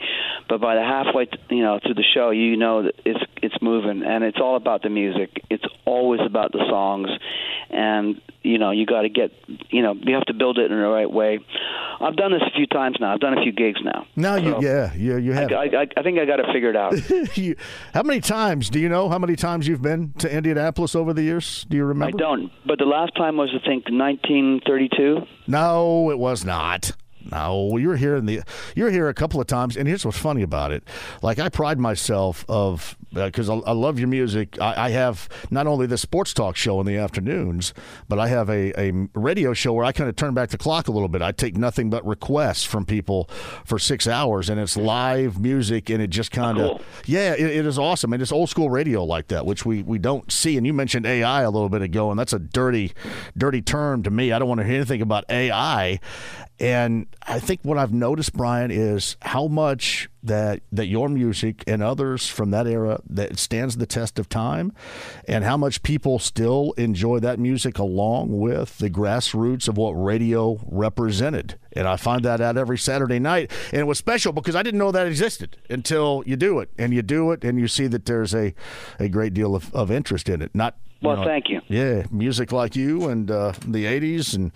[0.49, 4.03] but by the halfway, you know, through the show, you know that it's it's moving,
[4.03, 5.31] and it's all about the music.
[5.51, 7.11] It's always about the songs,
[7.71, 9.31] and you know you got to get
[9.71, 11.39] you know you have to build it in the right way.
[12.01, 13.13] I've done this a few times now.
[13.15, 14.07] I've done a few gigs now.
[14.17, 15.53] Now you, so yeah, yeah, you have.
[15.53, 16.95] I, I, I think I got it figured out.
[17.37, 17.57] you,
[17.93, 19.09] how many times do you know?
[19.09, 21.65] How many times you've been to Indianapolis over the years?
[21.69, 22.17] Do you remember?
[22.17, 22.51] I don't.
[22.67, 23.89] But the last time was I think
[24.29, 25.27] 1932.
[25.47, 26.93] No, it was not.
[27.31, 28.43] No, you're here in the
[28.75, 30.85] you're here a couple of times, and here's what's funny about it.
[31.23, 34.61] Like I pride myself of because uh, I, I, love your music.
[34.61, 37.73] I, I, have not only the sports talk show in the afternoons,
[38.09, 40.89] but I have a, a radio show where I kind of turn back the clock
[40.89, 41.23] a little bit.
[41.23, 43.31] I take nothing but requests from people
[43.65, 46.83] for six hours, and it's live music, and it just kind of cool.
[47.07, 49.99] yeah, it, it is awesome, and it's old school radio like that, which we we
[49.99, 50.57] don't see.
[50.57, 52.93] And you mentioned AI a little bit ago, and that's a dirty,
[53.37, 54.33] dirty term to me.
[54.33, 56.01] I don't want to hear anything about AI.
[56.61, 61.83] And I think what I've noticed, Bryan, is how much that that your music and
[61.83, 64.73] others from that era that stands the test of time,
[65.27, 70.61] and how much people still enjoy that music along with the grassroots of what radio
[70.65, 71.59] represented.
[71.73, 74.79] And I find that out every Saturday night, and it was special because I didn't
[74.79, 78.07] know that existed until you do it, and you do it, and you see that
[78.07, 78.55] there's a
[79.01, 80.55] a great deal of, of interest in it.
[80.55, 81.61] Not well, know, thank you.
[81.69, 84.53] Yeah, music like you and uh, the '80s, and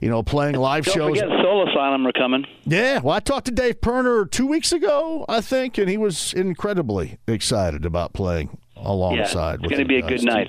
[0.00, 1.18] you know, playing live Don't shows.
[1.20, 2.44] forget Soul Asylum are coming.
[2.64, 6.32] Yeah, well, I talked to Dave Pirner two weeks ago, I think, and he was
[6.34, 9.60] incredibly excited about playing alongside.
[9.60, 10.48] Yeah, it's going to be a good night.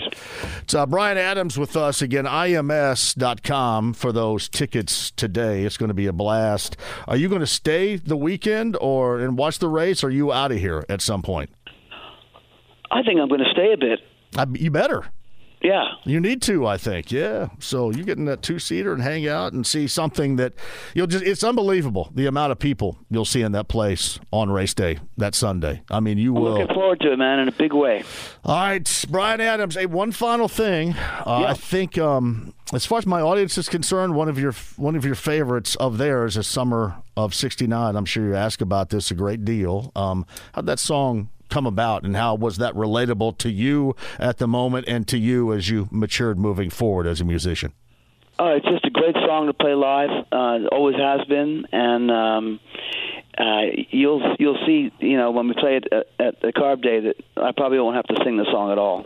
[0.61, 2.25] It's uh, Bryan Adams with us again.
[2.25, 5.63] IMS.com for those tickets today.
[5.63, 6.77] It's going to be a blast.
[7.07, 10.03] Are you going to stay the weekend or and watch the race?
[10.03, 11.49] Or are you out of here at some point?
[12.91, 13.99] I think I'm going to stay a bit.
[14.35, 15.05] I, you better.
[15.61, 15.83] Yeah.
[16.05, 17.11] You need to, I think.
[17.11, 17.49] Yeah.
[17.59, 20.53] So you get in that two seater and hang out and see something that
[20.93, 24.73] you'll just, it's unbelievable the amount of people you'll see in that place on race
[24.73, 25.81] day that Sunday.
[25.91, 26.51] I mean, you I'm will.
[26.59, 28.03] looking forward to it, man, in a big way.
[28.45, 29.05] All right.
[29.09, 30.93] Bryan Adams, hey, one final thing.
[30.93, 31.47] Uh, Yeah.
[31.49, 35.03] I think, um, as far as my audience is concerned, one of your one of
[35.03, 39.15] your favorites of theirs is "Summer of '69." I'm sure you ask about this a
[39.15, 39.91] great deal.
[39.95, 44.47] Um, how'd that song come about, and how was that relatable to you at the
[44.47, 47.73] moment, and to you as you matured moving forward as a musician?
[48.37, 50.09] Oh, it's just a great song to play live.
[50.31, 52.59] Uh, always has been, and um,
[53.37, 54.91] uh, you'll you'll see.
[54.99, 57.97] You know, when we play it at, at the Carb Day, that I probably won't
[57.97, 59.03] have to sing the song at all.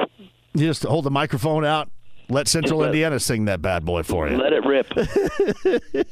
[0.53, 1.89] You just hold the microphone out.
[2.34, 4.38] Let Central Indiana sing that bad boy for you.
[4.38, 4.88] Let it rip.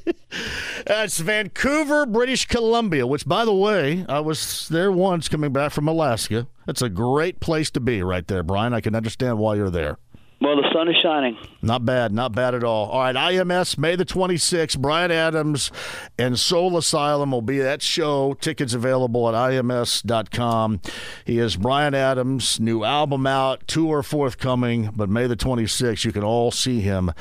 [0.86, 5.88] That's Vancouver, British Columbia, which, by the way, I was there once coming back from
[5.88, 6.47] Alaska.
[6.65, 8.74] That's a great place to be right there, Bryan.
[8.74, 9.97] I can understand why you're there.
[10.42, 11.38] Well, the sun is shining.
[11.62, 12.89] Not bad, not bad at all.
[12.89, 14.80] All right, IMS, May the 26th.
[14.80, 15.72] Bryan Adams
[16.18, 18.34] and Soul Asylum will be at show.
[18.34, 20.82] Tickets available at IMS.com.
[21.26, 26.24] He is Bryan Adams, new album out, tour forthcoming, but May the 26th, you can
[26.24, 27.12] all see him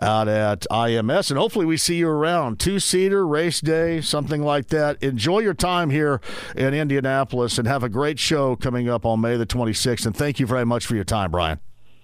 [0.00, 1.30] out at IMS.
[1.30, 2.60] And hopefully we see you around.
[2.60, 5.02] Two seater, race day, something like that.
[5.02, 6.20] Enjoy your time here
[6.54, 10.06] in Indianapolis and have a great show coming up on May the 26th.
[10.06, 11.58] And thank you very much for your time, Bryan.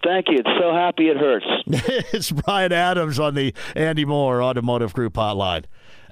[0.06, 0.38] Thank you.
[0.38, 1.46] It's so happy it hurts.
[1.66, 5.64] it's Bryan Adams on the Andy Mohr Automotive Group hotline.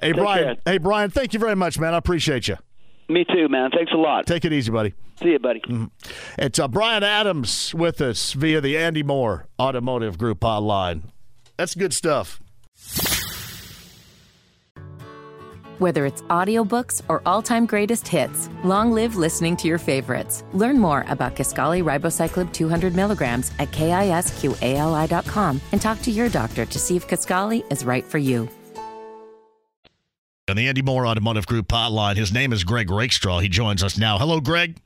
[0.02, 0.44] Hey, Take Bryan.
[0.44, 0.56] care.
[0.72, 1.10] Hey, Bryan.
[1.10, 1.94] Thank you very much, man.
[1.94, 2.56] I appreciate you.
[3.08, 3.70] Me too, man.
[3.70, 4.26] Thanks a lot.
[4.26, 4.94] Take it easy, buddy.
[5.22, 5.62] See you, buddy.
[6.38, 11.02] It's uh, Bryan Adams with us via the Andy Mohr Automotive Group hotline.
[11.56, 12.40] That's good stuff.
[15.78, 20.44] Whether it's audiobooks or all-time greatest hits, long live listening to your favorites.
[20.52, 26.78] Learn more about Kisqali Ribociclib 200 milligrams at kisqali.com and talk to your doctor to
[26.78, 28.48] see if Kisqali is right for you.
[30.46, 33.38] On the Andy Mohr Automotive Group hotline, his name is Greg Rakestraw.
[33.38, 34.18] He joins us now.
[34.18, 34.76] Hello, Greg.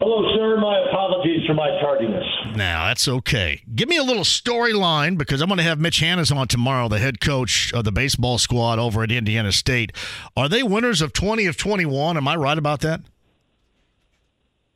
[0.00, 0.58] Hello, sir.
[0.60, 1.01] My apologies
[1.46, 2.24] for my tardiness.
[2.54, 3.62] Now, that's okay.
[3.74, 6.98] Give me a little storyline because I'm going to have Mitch Hannahs on tomorrow, the
[6.98, 9.92] head coach of the baseball squad over at Indiana State.
[10.36, 12.16] Are they winners of 20 of 21?
[12.16, 13.00] Am I right about that?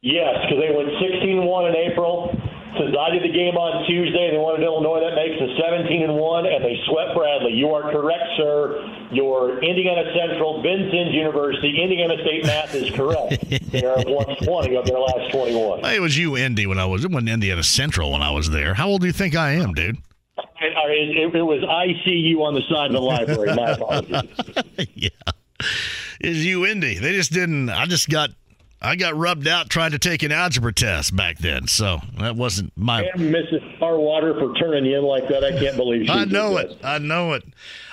[0.03, 2.31] Yes, because they went 16-1 in April.
[2.79, 5.01] Since I did the game on Tuesday, they wanted Illinois.
[5.01, 7.53] That makes it 17 and one, and they swept Bradley.
[7.53, 8.85] You are correct, sir.
[9.12, 13.41] Your Indiana Central, Vincennes University, Indiana State math is correct.
[13.72, 15.85] they are won 20 of their last 21.
[15.87, 17.05] It was you, Indy, when I was.
[17.05, 18.74] It wasn't Indiana Central when I was there.
[18.74, 19.97] How old do you think I am, dude?
[20.39, 20.43] Uh,
[20.89, 23.55] it, it, it was ICU on the side of the library.
[23.55, 24.89] My apologies.
[24.95, 25.09] yeah,
[26.20, 26.99] is you, Indy?
[26.99, 27.70] They just didn't.
[27.70, 28.31] I just got.
[28.81, 32.72] I got rubbed out trying to take an algebra test back then, so that wasn't
[32.77, 33.03] my.
[33.03, 33.79] And Mrs.
[33.79, 35.43] Starwater for turning you in like that.
[35.45, 36.79] I can't believe she I know it.
[36.85, 37.45] I know it.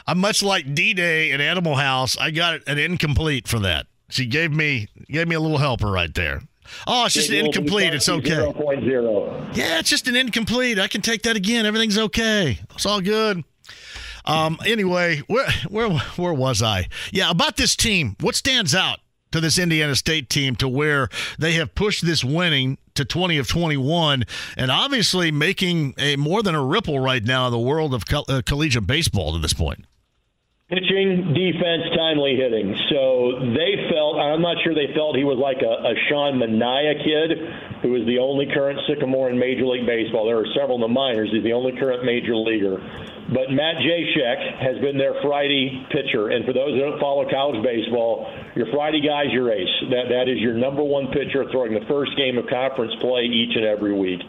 [0.05, 2.17] I'm much like D Day in Animal House.
[2.17, 3.87] I got an incomplete for that.
[4.09, 6.41] She gave me gave me a little helper right there.
[6.85, 7.93] Oh, it's just an incomplete.
[7.93, 8.29] It's okay.
[8.31, 9.55] 0.0.
[9.55, 10.79] Yeah, it's just an incomplete.
[10.79, 11.65] I can take that again.
[11.65, 12.59] Everything's okay.
[12.75, 13.43] It's all good.
[14.25, 14.57] Um.
[14.65, 16.87] Anyway, where where where was I?
[17.11, 18.15] Yeah, about this team.
[18.19, 18.99] What stands out
[19.33, 23.47] to this Indiana State team to where they have pushed this winning to 20 of
[23.47, 24.23] 21
[24.55, 28.25] and obviously making a more than a ripple right now in the world of coll-
[28.29, 29.85] uh, collegiate baseball to this point.
[30.69, 32.73] Pitching, defense, timely hitting.
[32.89, 36.97] So they felt, I'm not sure they felt he was like a, a Sean Manaea
[37.03, 37.37] kid,
[37.83, 40.25] who is the only current Sycamore in Major League Baseball.
[40.25, 41.29] There are several in the minors.
[41.31, 42.81] He's the only current major leaguer.
[43.33, 46.29] But Matt Jachec has been their Friday pitcher.
[46.29, 49.73] And for those that don't follow college baseball, your Friday guy's your ace.
[49.89, 53.57] That, that is your number one pitcher throwing the first game of conference play each
[53.57, 54.21] and every week.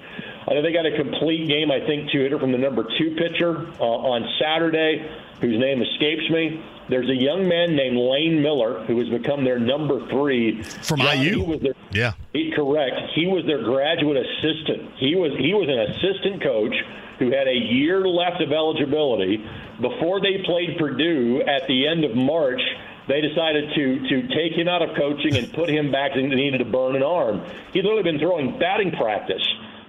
[0.46, 3.16] I know they got a complete game, I think, two hitter from the number two
[3.16, 5.08] pitcher uh, on Saturday,
[5.40, 6.62] whose name escapes me.
[6.88, 11.18] There's a young man named Lane Miller who has become their number three From John,
[11.18, 11.30] IU?
[11.30, 12.12] He was their, Yeah.
[12.34, 12.96] he, correct.
[13.14, 14.92] He was their graduate assistant.
[14.98, 16.74] He was he was an assistant coach
[17.18, 19.38] who had a year left of eligibility
[19.80, 22.60] before they played Purdue at the end of March.
[23.08, 26.58] They decided to to take him out of coaching and put him back and needed
[26.58, 27.40] to burn an arm.
[27.72, 29.42] He'd literally been throwing batting practice.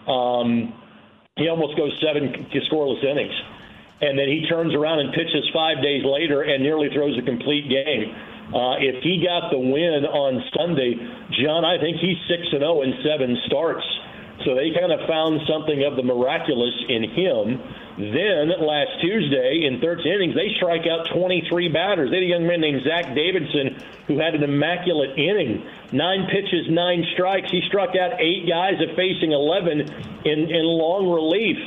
[0.08, 0.74] Um,
[1.36, 2.32] he almost goes seven
[2.72, 3.36] scoreless innings.
[4.02, 7.70] And then he turns around and pitches five days later and nearly throws a complete
[7.70, 8.12] game.
[8.54, 10.94] Uh, if he got the win on Sunday,
[11.42, 13.88] John, I think he's 6 and 0 in seven starts.
[14.44, 17.58] So they kind of found something of the miraculous in him.
[17.98, 22.10] Then last Tuesday in 13 innings, they strike out 23 batters.
[22.12, 25.64] They had a young man named Zach Davidson who had an immaculate inning.
[25.94, 27.50] Nine pitches, nine strikes.
[27.50, 29.80] He struck out eight guys of facing 11
[30.26, 31.58] in, in long relief.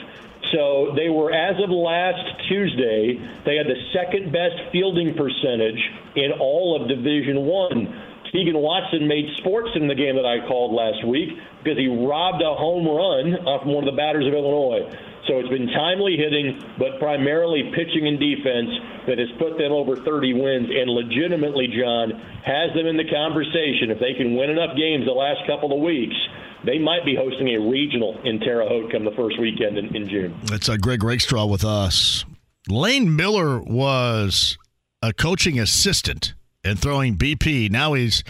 [0.53, 5.81] So they were, as of last Tuesday, they had the second best fielding percentage
[6.15, 7.89] in all of Division One.
[8.33, 11.31] Keegan Watson made sports in the game that I called last week
[11.65, 14.85] because he robbed a home run off one of the batters of Illinois.
[15.29, 18.73] So it's been timely hitting, but primarily pitching and defense
[19.07, 23.93] that has put them over 30 wins and legitimately, John, has them in the conversation.
[23.93, 26.17] If they can win enough games the last couple of weeks,
[26.65, 30.09] they might be hosting a regional in Terre Haute come the first weekend in, in
[30.09, 30.35] June.
[30.51, 32.25] It's uh, Greg Rakestraw with us.
[32.69, 34.57] Lane Miller was
[35.03, 37.71] a coaching assistant and throwing BP.
[37.71, 38.25] Now he's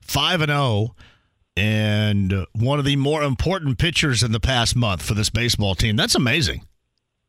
[0.00, 0.94] 5 and 0
[1.58, 5.96] and one of the more important pitchers in the past month for this baseball team.
[5.96, 6.62] That's amazing.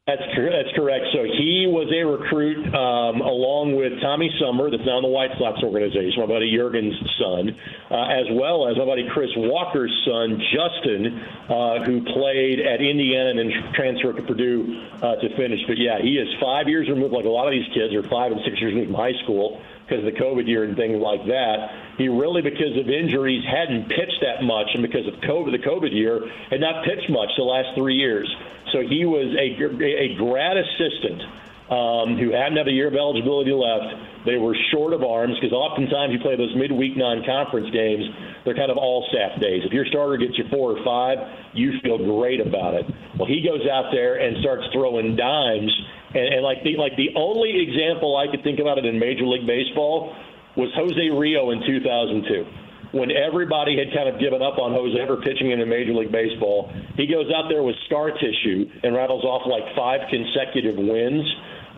[0.05, 0.49] That's true.
[0.49, 1.05] That's correct.
[1.13, 5.29] So he was a recruit um, along with Tommy Sommer, that's now in the White
[5.37, 7.53] Sox organization, my buddy Jurgen's son,
[7.93, 11.13] uh, as well as my buddy Chris Walker's son, Justin,
[11.45, 15.61] uh, who played at Indiana and then transferred to Purdue uh, to finish.
[15.69, 18.33] But yeah, he is five years removed, like a lot of these kids are five
[18.33, 21.21] and six years removed from high school because of the COVID year and things like
[21.29, 21.88] that.
[21.99, 25.91] He really, because of injuries, hadn't pitched that much, and because of COVID, the COVID
[25.91, 28.25] year, had not pitched much the last three years.
[28.71, 31.21] So he was a, a grad assistant
[31.67, 34.25] um, who hadn't had a year of eligibility left.
[34.25, 38.07] They were short of arms because oftentimes you play those midweek non-conference games.
[38.45, 39.67] They're kind of all staff days.
[39.67, 41.19] If your starter gets you four or five,
[41.51, 42.87] you feel great about it.
[43.19, 45.69] Well, he goes out there and starts throwing dimes
[46.13, 49.25] and, and like the like the only example I could think about it in Major
[49.25, 50.15] League Baseball
[50.55, 52.45] was Jose Rijo in 2002
[52.91, 56.11] when everybody had kind of given up on Jose ever pitching in a Major League
[56.11, 61.25] Baseball, he goes out there with scar tissue and rattles off like five consecutive wins.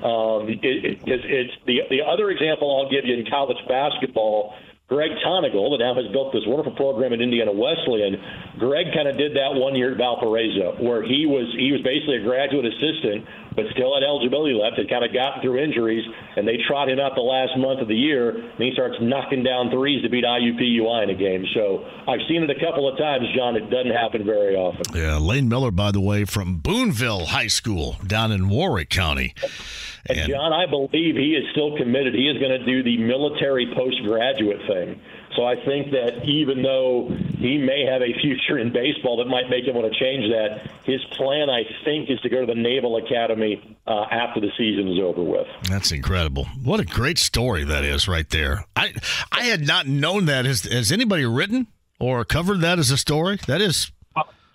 [0.02, 4.56] Um, it, it, it's the the other example I'll give you in college basketball
[4.92, 8.20] Greg Tonagel, that now has built this wonderful program at Indiana Wesleyan,
[8.60, 12.20] Greg kind of did that one year at Valparaiso, where he was he was basically
[12.20, 13.24] a graduate assistant,
[13.56, 14.78] but still had eligibility left.
[14.78, 17.88] Had kind of gotten through injuries, and they trot him out the last month of
[17.88, 21.46] the year, and he starts knocking down threes to beat IUPUI in a game.
[21.54, 23.56] So I've seen it a couple of times, John.
[23.56, 24.84] It doesn't happen very often.
[24.96, 29.34] Yeah, Lane Miller, by the way, from Boonville High School down in Warwick County.
[30.08, 32.16] And, and John, I believe he is still committed.
[32.16, 35.00] He is going to do the military postgraduate thing.
[35.36, 39.50] So I think that even though he may have a future in baseball that might
[39.50, 42.56] make him want to change that, his plan, I think, is to go to the
[42.60, 45.48] Naval Academy uh, after the season is over with.
[45.70, 46.46] That's incredible.
[46.64, 48.66] What a great story that is right there.
[48.76, 48.94] I
[49.32, 50.46] I had not known that.
[50.46, 51.68] Has, has anybody written
[52.00, 53.40] or covered that as a story?
[53.48, 53.92] That is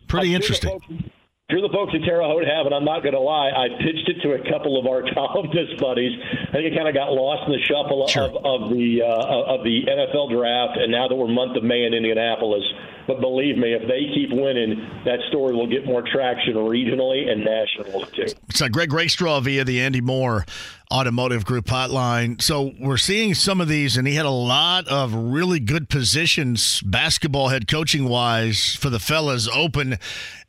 [0.09, 1.11] pretty interesting
[1.49, 4.11] you're the folks at Terre Haute have, and I'm not going to lie, I pitched
[4.11, 6.11] it to a couple of our columnist buddies.
[6.19, 8.27] I think it kind of got lost in the shuffle sure.
[8.27, 11.87] of, of the uh, of the NFL draft, and now that we're month of May
[11.87, 12.67] in Indianapolis.
[13.07, 17.45] But believe me, if they keep winning, that story will get more traction regionally and
[17.45, 18.35] nationally too.
[18.53, 20.49] So Greg Rakestraw via the Andy Mohr
[20.93, 22.41] Automotive Group hotline.
[22.43, 26.83] So we're seeing some of these, and he had a lot of really good positions,
[26.83, 29.99] basketball head coaching wise, for the fellas open.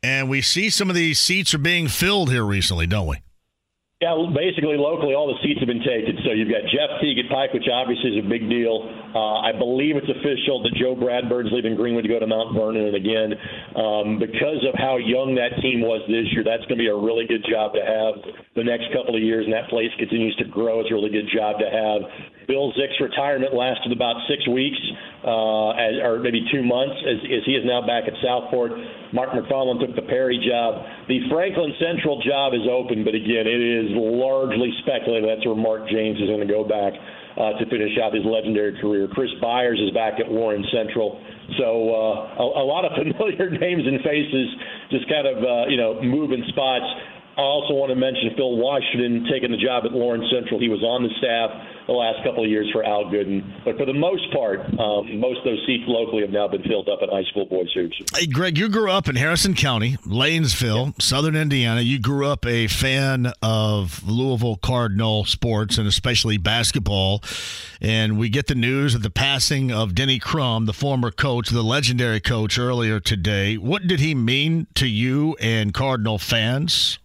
[0.02, 3.18] And we see some of these seats are being filled here recently, don't we?
[3.98, 6.22] Yeah, basically locally, all the seats have been taken.
[6.22, 8.86] So you've got Jeff Teague at Pike, which obviously is a big deal.
[9.10, 12.86] Uh, I believe it's official that Joe Bradbird's leaving Greenwood to go to Mount Vernon.
[12.86, 13.34] And again,
[13.74, 16.94] um, because of how young that team was this year, that's going to be a
[16.94, 18.22] really good job to have
[18.54, 19.50] the next couple of years.
[19.50, 20.78] And that place continues to grow.
[20.78, 22.06] It's a really good job to have.
[22.48, 24.80] Bill Zick's retirement lasted about six weeks,
[25.20, 28.72] uh, as, or maybe two months, as, as he is now back at Southport.
[29.12, 30.80] Mark McFarland took the Perry job.
[31.12, 35.28] The Franklin Central job is open, but again, it is largely speculative.
[35.28, 36.96] That's where Mark James is going to go back
[37.36, 39.06] uh, to finish out his legendary career.
[39.12, 41.20] Chris Byers is back at Warren Central.
[41.60, 44.48] So uh, a, a lot of familiar names and faces
[44.88, 46.88] just kind of, uh, you know, moving spots.
[47.38, 50.58] I also want to mention Phil Washington taking the job at Lawrence Central.
[50.58, 51.54] He was on the staff
[51.86, 53.64] the last couple of years for Al Gooden.
[53.64, 56.88] But for the most part, um, most of those seats locally have now been filled
[56.88, 57.96] up in high school boys hoops.
[58.12, 60.92] Hey, Greg, you grew up in Harrison County, Lanesville, yeah.
[60.98, 61.80] Southern Indiana.
[61.80, 67.22] You grew up a fan of Louisville Cardinal sports and especially basketball.
[67.80, 71.62] And we get the news of the passing of Denny Crum, the former coach, the
[71.62, 73.56] legendary coach, earlier today.
[73.56, 76.98] What did he mean to you and Cardinal fans?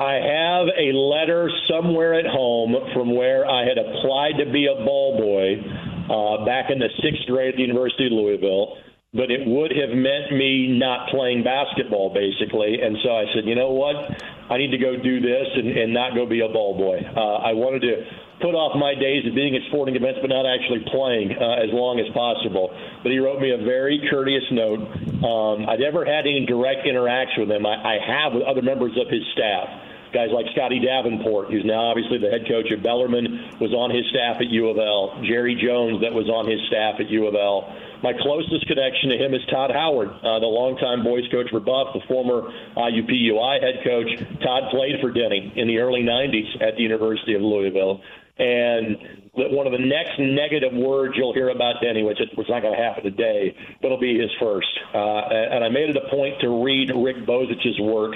[0.00, 4.84] I have a letter somewhere at home from where I had applied to be a
[4.86, 8.78] ball boy uh, back in the sixth grade at the University of Louisville,
[9.10, 12.78] but it would have meant me not playing basketball, basically.
[12.78, 14.22] And so I said, you know what?
[14.46, 17.02] I need to go do this and, and not go be a ball boy.
[17.02, 18.06] Uh, I wanted to
[18.38, 21.74] put off my days of being at sporting events, but not actually playing uh, as
[21.74, 22.70] long as possible.
[23.02, 24.78] But he wrote me a very courteous note.
[25.26, 27.66] Um, I'd never had any direct interaction with him.
[27.66, 31.90] I, I have with other members of his staff guys like Scotty Davenport, who's now
[31.90, 35.20] obviously the head coach of Bellarmine, was on his staff at U of L.
[35.24, 37.68] Jerry Jones, that was on his staff at U of L.
[38.02, 41.94] My closest connection to him is Todd Howard, uh, the longtime boys coach for Buff,
[41.94, 42.46] the former
[42.76, 44.10] IUPUI head coach.
[44.40, 48.00] Todd played for Denny in the early 90s at the University of Louisville.
[48.38, 48.96] And
[49.34, 52.82] one of the next negative words you'll hear about Denny, which is not going to
[52.82, 54.70] happen today, but it'll be his first.
[54.94, 58.14] Uh, and I made it a point to read Rick Bozich's work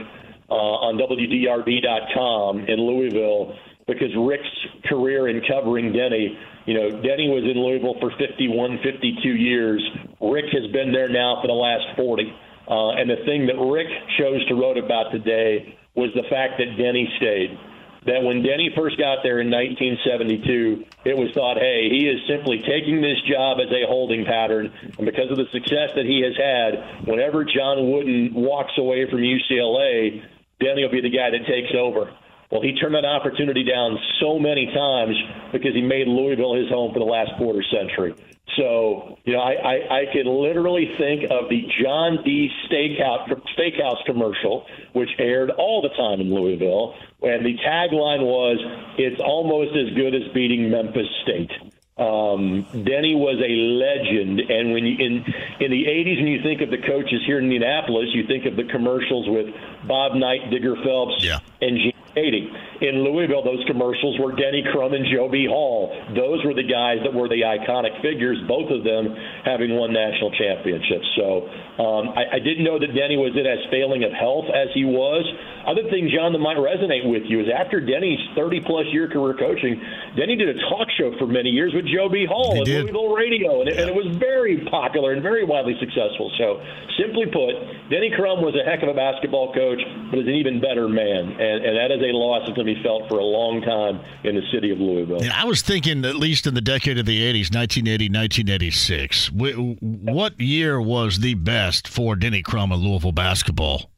[0.53, 4.49] uh, on WDRB.com in Louisville because Rick's
[4.85, 9.83] career in covering Denny, you know, Denny was in Louisville for 51, 52 years.
[10.21, 12.31] Rick has been there now for the last 40.
[12.69, 13.89] Uh, and the thing that Rick
[14.19, 17.59] chose to write about today was the fact that Denny stayed.
[18.07, 22.59] That when Denny first got there in 1972, it was thought, hey, he is simply
[22.59, 24.73] taking this job as a holding pattern.
[24.99, 29.21] And because of the success that he has had, whenever John Wooden walks away from
[29.21, 30.23] UCLA,
[30.63, 32.11] Denny will be the guy that takes over.
[32.51, 35.17] Well, he turned that opportunity down so many times
[35.53, 38.15] because he made Louisville his home for the last quarter century.
[38.59, 42.51] So, you know, I, I, I can literally think of the John D.
[42.69, 48.59] Steakhouse, Steakhouse commercial, which aired all the time in Louisville, and the tagline was,
[48.99, 51.72] "It's almost as good as beating Memphis State."
[52.03, 55.25] Um, Denny was a legend, and when you in
[55.61, 58.57] in the '80s, when you think of the coaches here in Indianapolis, you think of
[58.57, 59.55] the commercials with
[59.87, 61.39] Bob Knight, Digger Phelps, yeah.
[61.61, 62.53] and Gene 80.
[62.83, 65.47] In Louisville, those commercials were Denny Crum and Joe B.
[65.49, 65.95] Hall.
[66.15, 70.31] Those were the guys that were the iconic figures, both of them having won national
[70.37, 71.07] championships.
[71.17, 71.49] So
[71.81, 74.85] um, I, I didn't know that Denny was in as failing of health as he
[74.85, 75.25] was.
[75.65, 79.39] Other thing, John, that might resonate with you is after Denny's 30 plus year career
[79.39, 79.79] coaching,
[80.19, 82.27] Denny did a talk show for many years with Joe B.
[82.27, 86.35] Hall at Louisville Radio, and it, and it was very popular and very widely successful.
[86.37, 86.59] So,
[86.99, 87.55] simply put,
[87.89, 91.31] Denny Crum was a heck of a basketball coach, but is an even better man,
[91.39, 94.01] and, and that is a loss that's going to be felt for a long time
[94.25, 95.23] in the city of Louisville.
[95.23, 100.41] Yeah, I was thinking, at least in the decade of the 80s, 1980, 1986, what
[100.41, 103.91] year was the best for Denny Crum and Louisville basketball?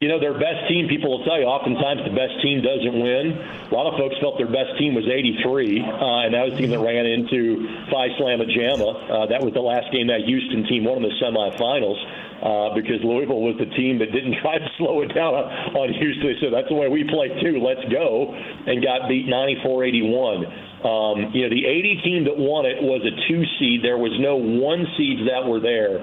[0.00, 3.34] You know, their best team, people will tell you, oftentimes the best team doesn't win.
[3.34, 6.62] A lot of folks felt their best team was 83, uh, and that was the
[6.62, 8.86] team that ran into Phi Slama Jama.
[8.86, 11.98] Uh, that was the last game that Houston team won in the semifinals.
[12.38, 15.88] Uh, because Louisville was the team that didn't try to slow it down on, on
[15.90, 16.38] Houston.
[16.38, 17.58] Said, that's the way we play too.
[17.58, 18.30] Let's go.
[18.30, 20.46] And got beat 94 81.
[20.78, 23.82] Um, you know, the 80 team that won it was a two seed.
[23.82, 25.98] There was no one seeds that were there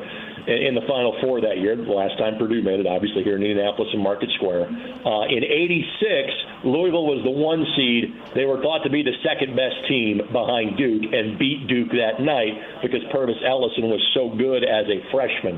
[0.47, 1.75] in the Final Four that year.
[1.75, 4.69] The last time Purdue made it, obviously here in Indianapolis and Market Square.
[5.05, 8.13] Uh, in '86, Louisville was the one seed.
[8.33, 12.21] They were thought to be the second best team behind Duke and beat Duke that
[12.21, 15.57] night because Pervis Ellison was so good as a freshman.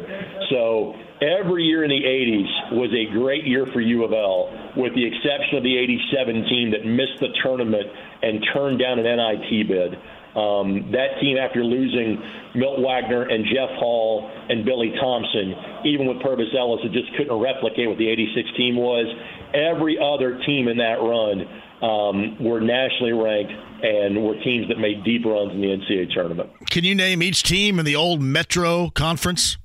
[0.49, 4.93] So every year in the 80s was a great year for U of L, with
[4.95, 7.87] the exception of the 87 team that missed the tournament
[8.21, 9.99] and turned down an NIT bid.
[10.37, 12.21] Um, that team, after losing
[12.53, 17.33] Milt Wagner and Jeff Hall and Billy Thompson, even with Pervis Ellis, it just couldn't
[17.33, 19.07] replicate what the 86 team was.
[19.53, 21.41] Every other team in that run
[21.81, 23.51] um, were nationally ranked
[23.83, 26.49] and were teams that made deep runs in the NCAA tournament.
[26.69, 29.57] Can you name each team in the old Metro Conference?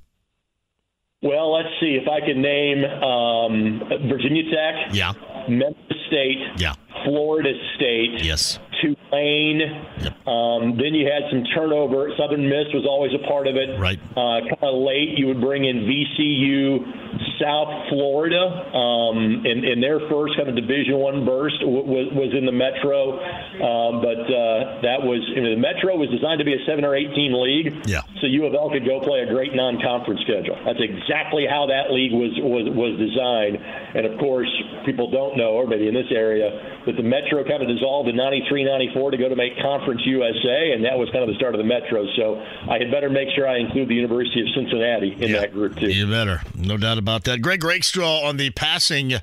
[1.21, 4.93] Well, let's see if I can name um, Virginia Tech.
[4.93, 5.13] Yeah.
[5.47, 6.39] Memphis State.
[6.57, 6.73] Yeah.
[7.05, 8.23] Florida State.
[8.23, 8.59] Yes.
[8.83, 9.59] Tulane.
[10.03, 10.27] Yep.
[10.27, 12.11] Um, then you had some turnover.
[12.19, 13.79] Southern Miss was always a part of it.
[13.79, 13.99] Right.
[14.11, 18.39] Uh, kind of late, you would bring in VCU, South Florida,
[18.71, 23.19] um, in, in their first kind of Division One burst was, was in the Metro,
[23.59, 26.85] um, but uh, that was you know, the Metro was designed to be a seven
[26.87, 27.83] or eight team league.
[27.83, 28.07] Yeah.
[28.23, 30.55] So U of L could go play a great non-conference schedule.
[30.63, 33.59] That's exactly how that league was was was designed.
[33.59, 34.49] And of course,
[34.87, 38.15] people don't know, or maybe in this area, that the Metro kind of dissolved in
[38.15, 41.55] '93, '94 to go to make Conference USA, and that was kind of the start
[41.55, 42.07] of the Metro.
[42.15, 42.39] So
[42.71, 45.75] I had better make sure I include the University of Cincinnati in yeah, that group
[45.75, 45.91] too.
[45.91, 47.32] You better, no doubt about that.
[47.41, 49.13] Greg Rakestraw on the passing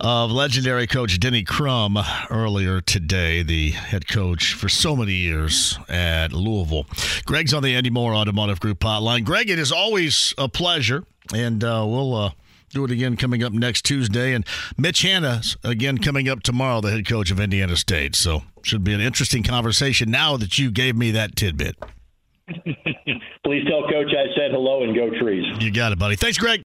[0.00, 1.98] of legendary coach Denny Crum
[2.30, 6.86] earlier today, the head coach for so many years at Louisville.
[7.24, 9.24] Greg's on the Andy Mohr Automotive Group hotline.
[9.24, 12.14] Greg, it is always a pleasure, and uh, we'll.
[12.14, 12.30] Uh,
[12.74, 14.32] do it again coming up next Tuesday.
[14.32, 14.46] And
[14.78, 18.16] Mitch Hannahs again coming up tomorrow, the head coach of Indiana State.
[18.16, 21.76] So should be an interesting conversation now that you gave me that tidbit.
[23.44, 25.44] Please tell Coach I said hello and go trees.
[25.60, 26.16] You got it, buddy.
[26.16, 26.60] Thanks, Greg.